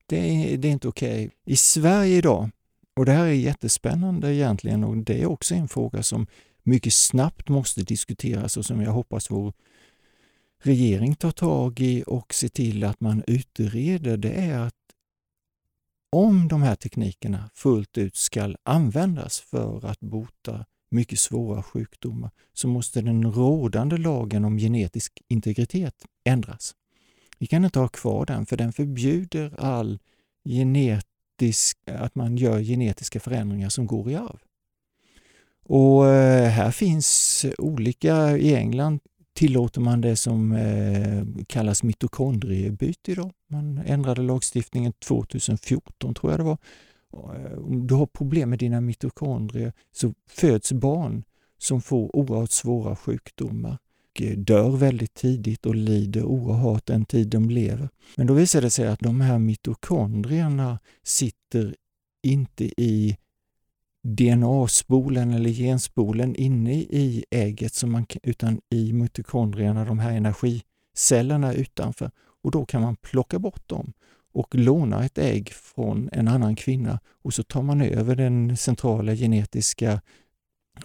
Det 0.05 0.17
är, 0.17 0.57
det 0.57 0.67
är 0.67 0.71
inte 0.71 0.87
okej. 0.87 1.25
Okay. 1.25 1.29
I 1.45 1.55
Sverige 1.55 2.17
idag, 2.17 2.49
och 2.95 3.05
det 3.05 3.11
här 3.11 3.25
är 3.25 3.31
jättespännande 3.31 4.35
egentligen 4.35 4.83
och 4.83 4.97
det 4.97 5.21
är 5.21 5.25
också 5.25 5.55
en 5.55 5.67
fråga 5.67 6.03
som 6.03 6.27
mycket 6.63 6.93
snabbt 6.93 7.49
måste 7.49 7.83
diskuteras 7.83 8.57
och 8.57 8.65
som 8.65 8.81
jag 8.81 8.91
hoppas 8.91 9.31
vår 9.31 9.53
regering 10.63 11.15
tar 11.15 11.31
tag 11.31 11.79
i 11.79 12.03
och 12.07 12.33
ser 12.33 12.47
till 12.47 12.83
att 12.83 13.01
man 13.01 13.23
utreder, 13.27 14.17
det 14.17 14.31
är 14.31 14.59
att 14.59 14.73
om 16.09 16.47
de 16.47 16.61
här 16.61 16.75
teknikerna 16.75 17.49
fullt 17.53 17.97
ut 17.97 18.15
ska 18.15 18.55
användas 18.63 19.39
för 19.39 19.85
att 19.85 19.99
bota 19.99 20.65
mycket 20.89 21.19
svåra 21.19 21.63
sjukdomar 21.63 22.31
så 22.53 22.67
måste 22.67 23.01
den 23.01 23.31
rådande 23.31 23.97
lagen 23.97 24.45
om 24.45 24.57
genetisk 24.57 25.21
integritet 25.27 26.05
ändras. 26.23 26.75
Vi 27.37 27.47
kan 27.47 27.65
inte 27.65 27.79
ha 27.79 27.87
kvar 27.87 28.25
den 28.25 28.45
för 28.45 28.57
den 28.57 28.73
förbjuder 28.73 29.59
all 29.59 29.99
genetisk, 30.45 31.77
att 31.85 32.15
man 32.15 32.37
gör 32.37 32.59
genetiska 32.59 33.19
förändringar 33.19 33.69
som 33.69 33.87
går 33.87 34.11
i 34.11 34.15
arv. 34.15 34.39
Och 35.63 36.07
eh, 36.07 36.49
här 36.49 36.71
finns 36.71 37.45
olika, 37.57 38.37
i 38.37 38.55
England 38.55 38.99
tillåter 39.35 39.81
man 39.81 40.01
det 40.01 40.15
som 40.15 40.51
eh, 40.51 41.45
kallas 41.47 41.83
mitokondriebyte 41.83 43.11
idag. 43.11 43.31
Man 43.49 43.77
ändrade 43.85 44.21
lagstiftningen 44.21 44.93
2014 44.93 46.13
tror 46.13 46.31
jag 46.31 46.39
det 46.39 46.43
var. 46.43 46.57
Eh, 47.13 47.57
om 47.57 47.87
du 47.87 47.93
har 47.95 48.05
problem 48.05 48.49
med 48.49 48.59
dina 48.59 48.81
mitokondrier 48.81 49.73
så 49.91 50.13
föds 50.29 50.73
barn 50.73 51.23
som 51.57 51.81
får 51.81 52.15
oerhört 52.15 52.51
svåra 52.51 52.95
sjukdomar 52.95 53.77
eh, 54.19 54.37
dör 54.37 54.69
väldigt 54.69 55.13
tidigt 55.13 55.65
och 55.65 55.75
lider 55.75 56.23
oerhört 56.23 56.85
den 56.85 57.05
tid 57.05 57.27
de 57.27 57.49
lever. 57.49 57.89
Men 58.15 58.27
då 58.27 58.33
visar 58.33 58.61
det 58.61 58.69
sig 58.69 58.87
att 58.87 58.99
de 58.99 59.21
här 59.21 59.39
mitokondrierna 59.39 60.79
sitter 61.03 61.75
inte 62.23 62.81
i 62.81 63.17
DNA-spolen 64.07 65.33
eller 65.33 65.49
genspolen 65.49 66.35
inne 66.35 66.73
i 66.73 67.25
ägget 67.31 67.73
som 67.73 67.91
man, 67.91 68.05
utan 68.23 68.61
i 68.69 68.93
mitokondrierna, 68.93 69.85
de 69.85 69.99
här 69.99 70.11
energicellerna 70.11 71.53
utanför. 71.53 72.11
Och 72.43 72.51
då 72.51 72.65
kan 72.65 72.81
man 72.81 72.95
plocka 72.95 73.39
bort 73.39 73.69
dem 73.69 73.93
och 74.33 74.55
låna 74.55 75.05
ett 75.05 75.17
ägg 75.17 75.49
från 75.49 76.09
en 76.11 76.27
annan 76.27 76.55
kvinna 76.55 76.99
och 77.23 77.33
så 77.33 77.43
tar 77.43 77.61
man 77.61 77.81
över 77.81 78.15
den 78.15 78.57
centrala 78.57 79.15
genetiska 79.15 80.01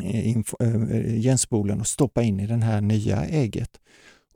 eh, 0.00 0.28
eh, 0.28 0.37
eh 0.61 1.20
genspolen 1.22 1.80
och 1.80 1.87
stoppar 1.87 2.22
in 2.22 2.40
i 2.40 2.46
det 2.46 2.56
här 2.56 2.80
nya 2.80 3.24
ägget. 3.24 3.80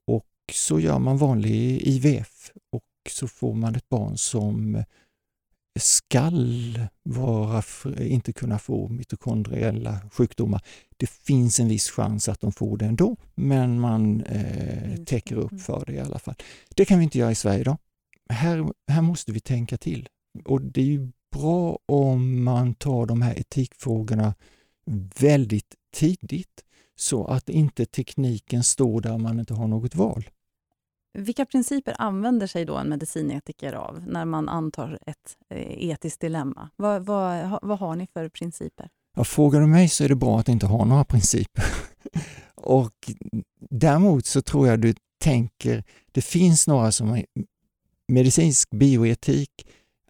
Och 0.07 0.27
så 0.53 0.81
gör 0.81 0.99
man 0.99 1.19
vanlig 1.19 1.83
IVF 1.83 2.51
och 2.73 2.85
så 3.11 3.29
får 3.29 3.55
man 3.55 3.75
ett 3.75 3.89
barn 3.89 4.17
som 4.17 4.85
skall 5.81 6.79
vara, 7.03 7.63
inte 7.99 8.33
kunna 8.33 8.59
få 8.59 8.89
mitokondriella 8.89 10.01
sjukdomar. 10.13 10.61
Det 10.97 11.11
finns 11.11 11.61
en 11.61 11.69
viss 11.69 11.91
chans 11.91 12.29
att 12.29 12.41
de 12.41 12.53
får 12.53 12.77
det 12.77 12.85
ändå, 12.85 13.17
men 13.35 13.81
man 13.81 14.21
eh, 14.21 14.97
täcker 15.05 15.37
upp 15.37 15.61
för 15.61 15.85
det 15.87 15.93
i 15.93 16.01
alla 16.01 16.19
fall. 16.19 16.35
Det 16.75 16.85
kan 16.85 16.99
vi 16.99 17.05
inte 17.05 17.19
göra 17.19 17.31
i 17.31 17.35
Sverige 17.35 17.61
idag. 17.61 17.77
Här, 18.29 18.65
här 18.89 19.03
måste 19.03 19.33
vi 19.33 19.41
tänka 19.41 19.77
till. 19.77 20.09
Och 20.45 20.61
det 20.61 20.81
är 20.81 20.85
ju 20.85 21.11
bra 21.33 21.79
om 21.87 22.45
man 22.45 22.75
tar 22.75 23.07
de 23.07 23.23
här 23.23 23.39
etikfrågorna 23.39 24.35
väldigt 25.21 25.75
tidigt 25.95 26.65
så 26.97 27.25
att 27.25 27.49
inte 27.49 27.87
tekniken 27.87 28.65
står 28.65 29.01
där 29.01 29.19
man 29.19 29.41
inte 29.41 29.55
har 29.55 29.69
något 29.69 29.95
val. 29.95 30.25
Vilka 31.15 31.47
principer 31.47 31.95
använder 31.99 32.47
sig 32.47 32.65
då 32.65 32.77
en 32.77 32.89
medicinetiker 32.89 33.73
av 33.73 34.05
när 34.07 34.25
man 34.25 34.49
antar 34.49 34.99
ett 35.07 35.37
eh, 35.51 35.91
etiskt 35.91 36.21
dilemma? 36.21 36.71
Vad, 36.77 37.07
vad, 37.07 37.59
vad 37.63 37.79
har 37.79 37.97
ni 37.97 38.07
för 38.07 38.29
principer? 38.29 38.89
Ja, 39.17 39.25
frågar 39.25 39.61
du 39.61 39.67
mig 39.67 39.89
så 39.89 40.05
är 40.05 40.09
det 40.09 40.15
bra 40.15 40.39
att 40.41 40.49
inte 40.49 40.67
ha 40.67 40.85
några 40.85 41.05
principer. 41.05 41.65
och 42.55 43.11
Däremot 43.71 44.27
så 44.27 44.43
tror 44.43 44.69
jag 44.69 44.81
du 44.81 44.95
tänker, 45.19 45.85
det 46.13 46.23
finns 46.23 46.67
några 46.67 46.93
som 46.93 47.13
är 47.13 47.25
medicinsk 48.09 48.71
bioetik 48.71 49.51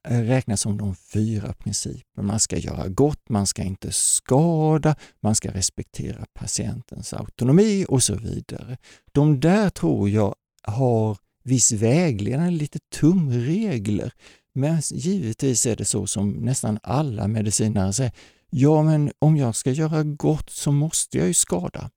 eh, 0.08 0.20
räknas 0.20 0.60
som 0.60 0.78
de 0.78 0.94
fyra 0.94 1.52
principerna. 1.52 2.26
Man 2.26 2.40
ska 2.40 2.58
göra 2.58 2.88
gott, 2.88 3.28
man 3.28 3.46
ska 3.46 3.62
inte 3.62 3.92
skada, 3.92 4.96
man 5.20 5.34
ska 5.34 5.50
respektera 5.50 6.24
patientens 6.34 7.12
autonomi 7.12 7.86
och 7.88 8.02
så 8.02 8.14
vidare. 8.14 8.76
De 9.12 9.40
där 9.40 9.70
tror 9.70 10.10
jag 10.10 10.34
har 10.66 11.18
viss 11.44 11.72
vägledning, 11.72 12.50
lite 12.50 12.78
tumregler. 12.94 14.12
Men 14.54 14.80
givetvis 14.80 15.66
är 15.66 15.76
det 15.76 15.84
så 15.84 16.06
som 16.06 16.30
nästan 16.30 16.78
alla 16.82 17.28
medicinare 17.28 17.92
säger, 17.92 18.12
ja 18.50 18.82
men 18.82 19.12
om 19.18 19.36
jag 19.36 19.56
ska 19.56 19.70
göra 19.70 20.02
gott 20.02 20.50
så 20.50 20.72
måste 20.72 21.18
jag 21.18 21.26
ju 21.26 21.34
skada. 21.34 21.90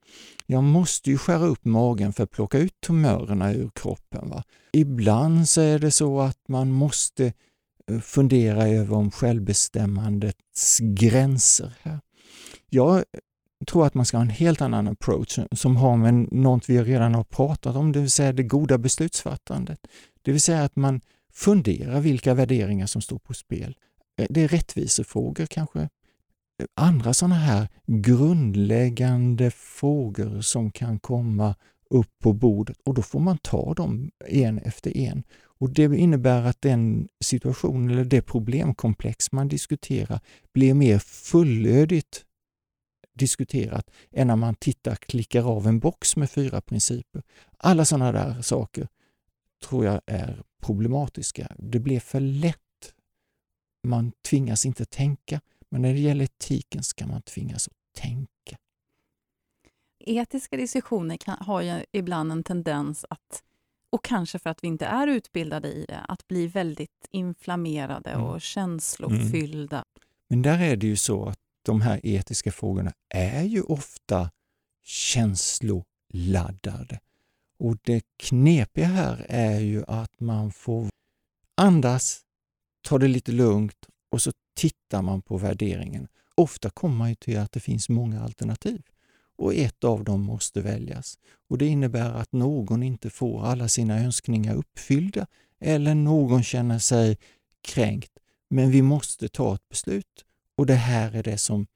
Jag 0.45 0.63
måste 0.63 1.09
ju 1.09 1.17
skära 1.17 1.45
upp 1.45 1.65
magen 1.65 2.13
för 2.13 2.23
att 2.23 2.31
plocka 2.31 2.57
ut 2.57 2.81
tumörerna 2.85 3.53
ur 3.53 3.69
kroppen. 3.75 4.29
Va? 4.29 4.43
Ibland 4.73 5.49
så 5.49 5.61
är 5.61 5.79
det 5.79 5.91
så 5.91 6.19
att 6.19 6.39
man 6.47 6.71
måste 6.71 7.33
eh, 7.91 7.99
fundera 7.99 8.67
över 8.67 8.95
om 8.95 9.11
självbestämmandets 9.11 10.77
gränser. 10.79 11.73
här. 11.81 11.99
Jag 12.69 13.03
tror 13.65 13.85
att 13.85 13.93
man 13.93 14.05
ska 14.05 14.17
ha 14.17 14.21
en 14.21 14.29
helt 14.29 14.61
annan 14.61 14.87
approach 14.87 15.39
som 15.51 15.75
har 15.75 15.97
med 15.97 16.13
något 16.33 16.69
vi 16.69 16.83
redan 16.83 17.15
har 17.15 17.23
pratat 17.23 17.75
om, 17.75 17.91
det 17.91 17.99
vill 17.99 18.11
säga 18.11 18.33
det 18.33 18.43
goda 18.43 18.77
beslutsfattandet. 18.77 19.79
Det 20.21 20.31
vill 20.31 20.41
säga 20.41 20.63
att 20.63 20.75
man 20.75 21.01
funderar 21.33 21.99
vilka 21.99 22.33
värderingar 22.33 22.85
som 22.85 23.01
står 23.01 23.19
på 23.19 23.33
spel. 23.33 23.75
Eh, 24.19 24.27
det 24.29 24.43
är 24.43 24.47
rättvisefrågor 24.47 25.45
kanske. 25.45 25.79
Eh, 25.79 25.87
andra 26.75 27.13
sådana 27.13 27.35
här 27.35 27.67
grundläggande 27.85 29.51
frågor 29.51 30.41
som 30.41 30.71
kan 30.71 30.99
komma 30.99 31.55
upp 31.89 32.19
på 32.23 32.33
bordet 32.33 32.77
och 32.85 32.93
då 32.93 33.01
får 33.01 33.19
man 33.19 33.37
ta 33.37 33.73
dem 33.73 34.11
en 34.27 34.59
efter 34.59 34.97
en. 34.97 35.23
Och 35.59 35.69
Det 35.69 35.83
innebär 35.83 36.43
att 36.43 36.61
den 36.61 37.07
situation 37.23 37.89
eller 37.89 38.05
det 38.05 38.21
problemkomplex 38.21 39.31
man 39.31 39.47
diskuterar 39.47 40.19
blir 40.53 40.73
mer 40.73 40.99
fullödigt 40.99 42.25
diskuterat 43.17 43.91
än 44.11 44.27
när 44.27 44.35
man 44.35 44.55
tittar, 44.55 44.95
klickar 44.95 45.43
av 45.43 45.67
en 45.67 45.79
box 45.79 46.15
med 46.15 46.31
fyra 46.31 46.61
principer. 46.61 47.23
Alla 47.57 47.85
sådana 47.85 48.11
där 48.11 48.41
saker 48.41 48.87
tror 49.65 49.85
jag 49.85 50.01
är 50.05 50.43
problematiska. 50.61 51.55
Det 51.57 51.79
blir 51.79 51.99
för 51.99 52.19
lätt. 52.19 52.57
Man 53.83 54.11
tvingas 54.29 54.65
inte 54.65 54.85
tänka, 54.85 55.41
men 55.69 55.81
när 55.81 55.93
det 55.93 55.99
gäller 55.99 56.25
etiken 56.25 56.83
ska 56.83 57.07
man 57.07 57.21
tvingas 57.21 57.67
att 57.67 58.01
tänka. 58.01 58.57
Etiska 59.99 60.57
diskussioner 60.57 61.17
kan, 61.17 61.37
har 61.39 61.61
ju 61.61 61.85
ibland 61.91 62.31
en 62.31 62.43
tendens 62.43 63.05
att, 63.09 63.43
och 63.89 64.03
kanske 64.03 64.39
för 64.39 64.49
att 64.49 64.63
vi 64.63 64.67
inte 64.67 64.85
är 64.85 65.07
utbildade 65.07 65.67
i 65.67 65.85
det, 65.85 65.99
att 66.07 66.27
bli 66.27 66.47
väldigt 66.47 67.07
inflammerade 67.11 68.09
mm. 68.09 68.25
och 68.25 68.41
känslofyllda. 68.41 69.77
Mm. 69.77 70.07
Men 70.27 70.41
där 70.41 70.59
är 70.59 70.75
det 70.75 70.87
ju 70.87 70.95
så 70.95 71.25
att 71.25 71.39
de 71.67 71.81
här 71.81 71.99
etiska 72.03 72.51
frågorna 72.51 72.93
är 73.09 73.43
ju 73.43 73.61
ofta 73.61 74.31
känsloladdade. 74.83 76.99
Och 77.59 77.77
det 77.83 78.01
knepiga 78.23 78.85
här 78.85 79.25
är 79.29 79.59
ju 79.59 79.83
att 79.87 80.19
man 80.19 80.51
får 80.51 80.89
andas, 81.55 82.21
ta 82.81 82.97
det 82.97 83.07
lite 83.07 83.31
lugnt 83.31 83.85
och 84.11 84.21
så 84.21 84.31
tittar 84.55 85.01
man 85.01 85.21
på 85.21 85.37
värderingen. 85.37 86.07
Ofta 86.35 86.69
kommer 86.69 86.95
man 86.95 87.09
ju 87.09 87.15
till 87.15 87.39
att 87.39 87.51
det 87.51 87.59
finns 87.59 87.89
många 87.89 88.23
alternativ 88.23 88.81
och 89.37 89.55
ett 89.55 89.83
av 89.83 90.03
dem 90.03 90.21
måste 90.21 90.61
väljas. 90.61 91.19
Och 91.49 91.57
Det 91.57 91.65
innebär 91.65 92.13
att 92.13 92.31
någon 92.31 92.83
inte 92.83 93.09
får 93.09 93.45
alla 93.45 93.67
sina 93.67 93.99
önskningar 93.99 94.55
uppfyllda 94.55 95.27
eller 95.59 95.95
någon 95.95 96.43
känner 96.43 96.79
sig 96.79 97.17
kränkt. 97.61 98.11
Men 98.49 98.71
vi 98.71 98.81
måste 98.81 99.29
ta 99.29 99.55
ett 99.55 99.69
beslut 99.69 100.25
och 100.57 100.65
det 100.65 100.75
här 100.75 101.15
är 101.15 101.23
det 101.23 101.37
som 101.37 101.67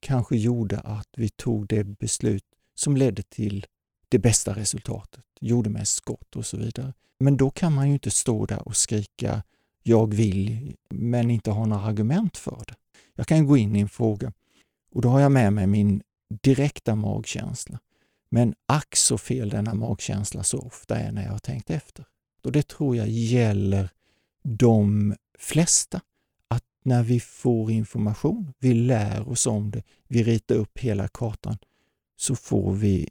kanske 0.00 0.36
gjorde 0.36 0.78
att 0.78 1.08
vi 1.16 1.28
tog 1.28 1.66
det 1.66 1.84
beslut 1.84 2.44
som 2.74 2.96
ledde 2.96 3.22
till 3.22 3.66
det 4.08 4.18
bästa 4.18 4.56
resultatet, 4.56 5.24
gjorde 5.40 5.70
mest 5.70 5.94
skott 5.94 6.36
och 6.36 6.46
så 6.46 6.56
vidare. 6.56 6.94
Men 7.18 7.36
då 7.36 7.50
kan 7.50 7.72
man 7.72 7.88
ju 7.88 7.92
inte 7.92 8.10
stå 8.10 8.46
där 8.46 8.68
och 8.68 8.76
skrika 8.76 9.42
jag 9.82 10.14
vill, 10.14 10.76
men 10.90 11.30
inte 11.30 11.50
ha 11.50 11.66
några 11.66 11.82
argument 11.82 12.36
för 12.36 12.64
det. 12.68 12.74
Jag 13.14 13.26
kan 13.26 13.46
gå 13.46 13.56
in 13.56 13.76
i 13.76 13.80
en 13.80 13.88
fråga 13.88 14.32
och 14.94 15.02
då 15.02 15.08
har 15.08 15.20
jag 15.20 15.32
med 15.32 15.52
mig 15.52 15.66
min 15.66 16.02
direkta 16.42 16.94
magkänsla. 16.94 17.78
Men 18.30 18.54
ack 18.66 18.96
så 18.96 19.18
fel 19.18 19.48
denna 19.48 19.74
magkänsla 19.74 20.42
så 20.42 20.58
ofta 20.58 20.98
är 20.98 21.12
när 21.12 21.24
jag 21.24 21.32
har 21.32 21.38
tänkt 21.38 21.70
efter. 21.70 22.04
Och 22.44 22.52
det 22.52 22.68
tror 22.68 22.96
jag 22.96 23.08
gäller 23.08 23.90
de 24.42 25.14
flesta 25.38 26.00
när 26.84 27.02
vi 27.02 27.20
får 27.20 27.70
information, 27.70 28.52
vi 28.58 28.74
lär 28.74 29.28
oss 29.28 29.46
om 29.46 29.70
det, 29.70 29.82
vi 30.08 30.22
ritar 30.22 30.54
upp 30.54 30.78
hela 30.78 31.08
kartan, 31.08 31.56
så 32.16 32.36
får 32.36 32.72
vi 32.72 33.08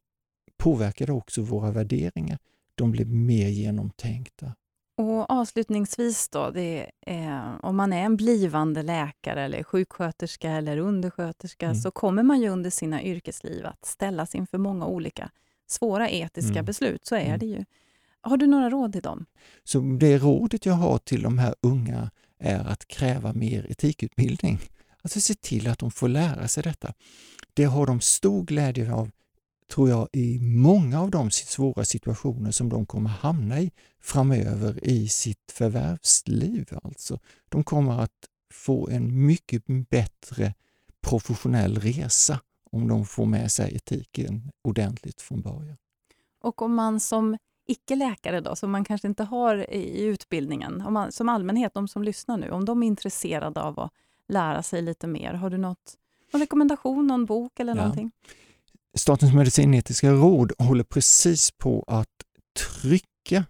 påverkar 0.58 1.06
det 1.06 1.14
också 1.14 1.42
våra 1.42 1.72
värderingar. 1.72 2.38
De 2.76 2.92
blir 2.92 3.06
mer 3.06 3.48
genomtänkta. 3.48 4.54
Och 4.98 5.30
Avslutningsvis, 5.32 6.30
då, 6.30 6.54
är, 6.56 7.66
om 7.66 7.76
man 7.76 7.94
är 7.94 8.04
en 8.04 8.18
blivande 8.18 8.84
läkare, 8.84 9.42
eller 9.42 9.64
sjuksköterska 9.64 10.52
eller 10.52 10.78
undersköterska, 10.78 11.66
mm. 11.66 11.76
så 11.76 11.92
kommer 11.92 12.24
man 12.24 12.42
ju 12.42 12.50
under 12.50 12.70
sina 12.70 13.04
yrkesliv 13.04 13.66
att 13.66 13.86
ställas 13.86 14.36
inför 14.36 14.58
många 14.58 14.86
olika 14.86 15.32
svåra 15.68 16.10
etiska 16.10 16.54
mm. 16.54 16.66
beslut. 16.66 17.06
Så 17.06 17.16
är 17.16 17.26
mm. 17.26 17.40
det 17.40 17.46
ju. 17.46 17.66
Har 18.22 18.38
du 18.38 18.48
några 18.48 18.70
råd 18.70 18.94
till 18.94 19.02
dem? 19.02 19.26
Så 19.64 19.80
det 19.80 20.18
rådet 20.18 20.66
jag 20.66 20.74
har 20.74 20.98
till 20.98 21.22
de 21.22 21.38
här 21.38 21.56
unga 21.62 22.12
är 22.40 22.60
att 22.60 22.88
kräva 22.88 23.34
mer 23.34 23.72
etikutbildning. 23.72 24.60
Alltså 25.02 25.22
se 25.22 25.34
till 25.34 25.68
att 25.68 25.80
de 25.80 25.92
får 25.92 26.08
lära 26.08 26.48
sig 26.48 26.64
detta. 26.64 26.94
Det 27.54 27.64
har 27.64 27.86
de 27.86 28.02
stor 28.02 28.44
glädje 28.44 28.94
av, 28.94 29.12
tror 29.72 29.90
jag, 29.90 30.10
i 30.14 30.40
många 30.40 31.02
av 31.02 31.12
de 31.12 31.32
svåra 31.32 31.86
situationer 31.86 32.52
som 32.52 32.70
de 32.70 32.86
kommer 32.86 33.10
hamna 33.10 33.62
i 33.62 33.72
framöver 34.02 34.88
i 34.88 35.08
sitt 35.08 35.52
förvärvsliv. 35.52 36.70
Alltså, 36.84 37.20
de 37.50 37.64
kommer 37.64 38.02
att 38.02 38.28
få 38.54 38.90
en 38.90 39.26
mycket 39.26 39.64
bättre 39.90 40.54
professionell 41.02 41.80
resa 41.80 42.40
om 42.72 42.88
de 42.88 43.06
får 43.06 43.26
med 43.26 43.52
sig 43.52 43.76
etiken 43.76 44.52
ordentligt 44.64 45.22
från 45.22 45.42
början. 45.42 45.78
Och 46.44 46.62
om 46.62 46.76
man 46.76 47.00
som 47.00 47.38
icke-läkare 47.68 48.42
då, 48.42 48.56
som 48.56 48.72
man 48.72 48.86
kanske 48.86 49.08
inte 49.08 49.24
har 49.24 49.74
i 49.74 50.04
utbildningen, 50.04 50.82
om 50.82 50.94
man, 50.94 51.12
som 51.12 51.30
allmänhet, 51.30 51.74
de 51.74 51.88
som 51.88 52.04
lyssnar 52.04 52.38
nu, 52.38 52.50
om 52.50 52.66
de 52.66 52.84
är 52.84 52.88
intresserade 52.88 53.62
av 53.62 53.80
att 53.80 53.92
lära 54.28 54.64
sig 54.64 54.82
lite 54.82 55.08
mer, 55.08 55.34
har 55.34 55.50
du 55.50 55.58
något, 55.58 55.96
någon 56.34 56.42
rekommendation, 56.42 57.08
någon 57.08 57.26
bok 57.26 57.60
eller 57.60 57.76
ja. 57.76 57.82
någonting? 57.82 58.12
Statens 58.98 59.34
medicinetiska 59.34 60.12
råd 60.12 60.52
håller 60.58 60.84
precis 60.84 61.52
på 61.52 61.84
att 61.88 62.10
trycka 62.60 63.46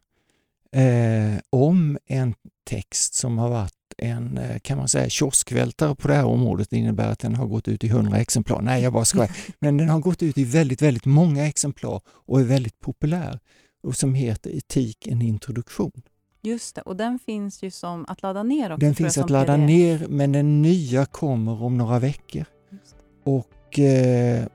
eh, 0.72 1.40
om 1.50 1.98
en 2.06 2.36
text 2.70 3.14
som 3.14 3.38
har 3.38 3.50
varit 3.50 3.74
en, 3.98 4.38
eh, 4.38 4.60
kan 4.60 4.78
man 4.78 4.88
säga, 4.88 5.10
kioskvältare 5.10 5.96
på 5.96 6.08
det 6.08 6.14
här 6.14 6.26
området. 6.26 6.70
Det 6.70 6.78
innebär 6.78 7.12
att 7.12 7.20
den 7.20 7.36
har 7.36 7.46
gått 7.46 7.68
ut 7.68 7.84
i 7.84 7.88
hundra 7.88 8.18
exemplar. 8.18 8.62
Nej, 8.62 8.84
jag 8.84 8.94
bara 8.94 9.06
skojar. 9.06 9.32
Men 9.60 9.78
den 9.78 9.90
har 9.90 10.00
gått 10.00 10.24
ut 10.24 10.38
i 10.38 10.44
väldigt, 10.44 10.82
väldigt 10.82 11.06
många 11.06 11.48
exemplar 11.48 12.02
och 12.08 12.40
är 12.40 12.44
väldigt 12.44 12.80
populär 12.80 13.40
och 13.88 13.96
som 13.96 14.14
heter 14.14 14.58
Etik 14.58 15.08
en 15.08 15.22
introduktion. 15.22 16.02
Just 16.42 16.76
det, 16.76 16.82
och 16.82 16.96
den 16.96 17.20
finns 17.20 17.64
ju 17.64 17.72
som 17.72 18.06
att 18.08 18.22
ladda 18.22 18.44
ner 18.44 18.72
också. 18.72 18.86
Den 18.86 18.96
finns 18.96 19.18
att 19.18 19.30
ladda 19.30 19.58
ner, 19.58 20.06
men 20.10 20.32
den 20.32 20.62
nya 20.62 21.06
kommer 21.06 21.64
om 21.64 21.78
några 21.78 22.00
veckor. 22.00 22.46
Och 23.24 23.80
eh, 23.80 24.46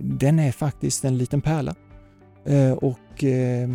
den 0.00 0.38
är 0.38 0.52
faktiskt 0.52 1.04
en 1.04 1.18
liten 1.18 1.40
pärla. 1.40 1.74
Eh, 2.44 2.72
och 2.72 3.24
eh, 3.24 3.70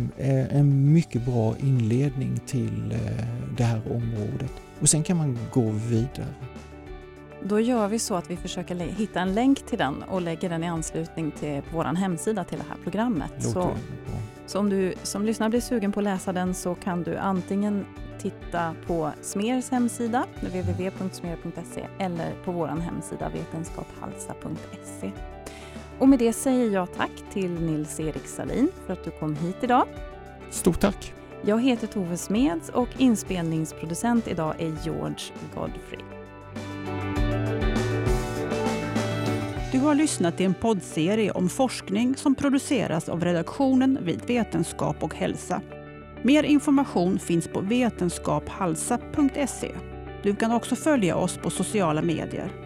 en 0.58 0.92
mycket 0.92 1.26
bra 1.26 1.54
inledning 1.58 2.40
till 2.46 2.92
eh, 2.92 3.26
det 3.56 3.64
här 3.64 3.92
området. 3.92 4.52
Och 4.80 4.88
sen 4.88 5.02
kan 5.02 5.16
man 5.16 5.38
gå 5.52 5.70
vidare. 5.70 6.34
Då 7.44 7.60
gör 7.60 7.88
vi 7.88 7.98
så 7.98 8.14
att 8.14 8.30
vi 8.30 8.36
försöker 8.36 8.74
hitta 8.74 9.20
en 9.20 9.34
länk 9.34 9.66
till 9.66 9.78
den 9.78 10.02
och 10.02 10.22
lägger 10.22 10.50
den 10.50 10.64
i 10.64 10.68
anslutning 10.68 11.30
till 11.30 11.62
vår 11.72 11.84
hemsida 11.84 12.44
till 12.44 12.58
det 12.58 12.64
här 12.68 12.76
programmet. 12.82 13.32
Så, 13.38 13.70
så, 14.46 14.58
om 14.58 14.70
du 14.70 14.94
som 15.02 15.24
lyssnar 15.24 15.48
blir 15.48 15.60
sugen 15.60 15.92
på 15.92 16.00
att 16.00 16.04
läsa 16.04 16.32
den 16.32 16.54
så 16.54 16.74
kan 16.74 17.02
du 17.02 17.16
antingen 17.16 17.86
titta 18.18 18.74
på 18.86 19.10
Smers 19.20 19.70
hemsida, 19.70 20.26
www.smer.se 20.40 21.86
eller 21.98 22.32
på 22.44 22.52
vår 22.52 22.66
hemsida 22.66 23.28
vetenskaphalsa.se. 23.28 25.12
Och 25.98 26.08
med 26.08 26.18
det 26.18 26.32
säger 26.32 26.70
jag 26.70 26.92
tack 26.92 27.10
till 27.32 27.50
Nils-Erik 27.50 28.26
Salin 28.26 28.68
för 28.86 28.92
att 28.92 29.04
du 29.04 29.10
kom 29.10 29.36
hit 29.36 29.56
idag. 29.60 29.86
Stort 30.50 30.80
tack! 30.80 31.14
Jag 31.44 31.62
heter 31.62 31.86
Tove 31.86 32.16
Smeds 32.16 32.68
och 32.68 32.88
inspelningsproducent 32.98 34.28
idag 34.28 34.54
är 34.58 34.76
George 34.84 35.24
Godfrey. 35.54 36.21
Du 39.72 39.80
har 39.80 39.94
lyssnat 39.94 40.36
till 40.36 40.46
en 40.46 40.54
poddserie 40.54 41.30
om 41.30 41.48
forskning 41.48 42.16
som 42.16 42.34
produceras 42.34 43.08
av 43.08 43.24
redaktionen 43.24 43.98
vid 44.02 44.26
Vetenskap 44.26 45.02
och 45.02 45.14
hälsa. 45.14 45.62
Mer 46.22 46.42
information 46.42 47.18
finns 47.18 47.48
på 47.48 47.60
vetenskaphalsa.se. 47.60 49.72
Du 50.22 50.34
kan 50.34 50.52
också 50.52 50.76
följa 50.76 51.16
oss 51.16 51.36
på 51.36 51.50
sociala 51.50 52.02
medier. 52.02 52.61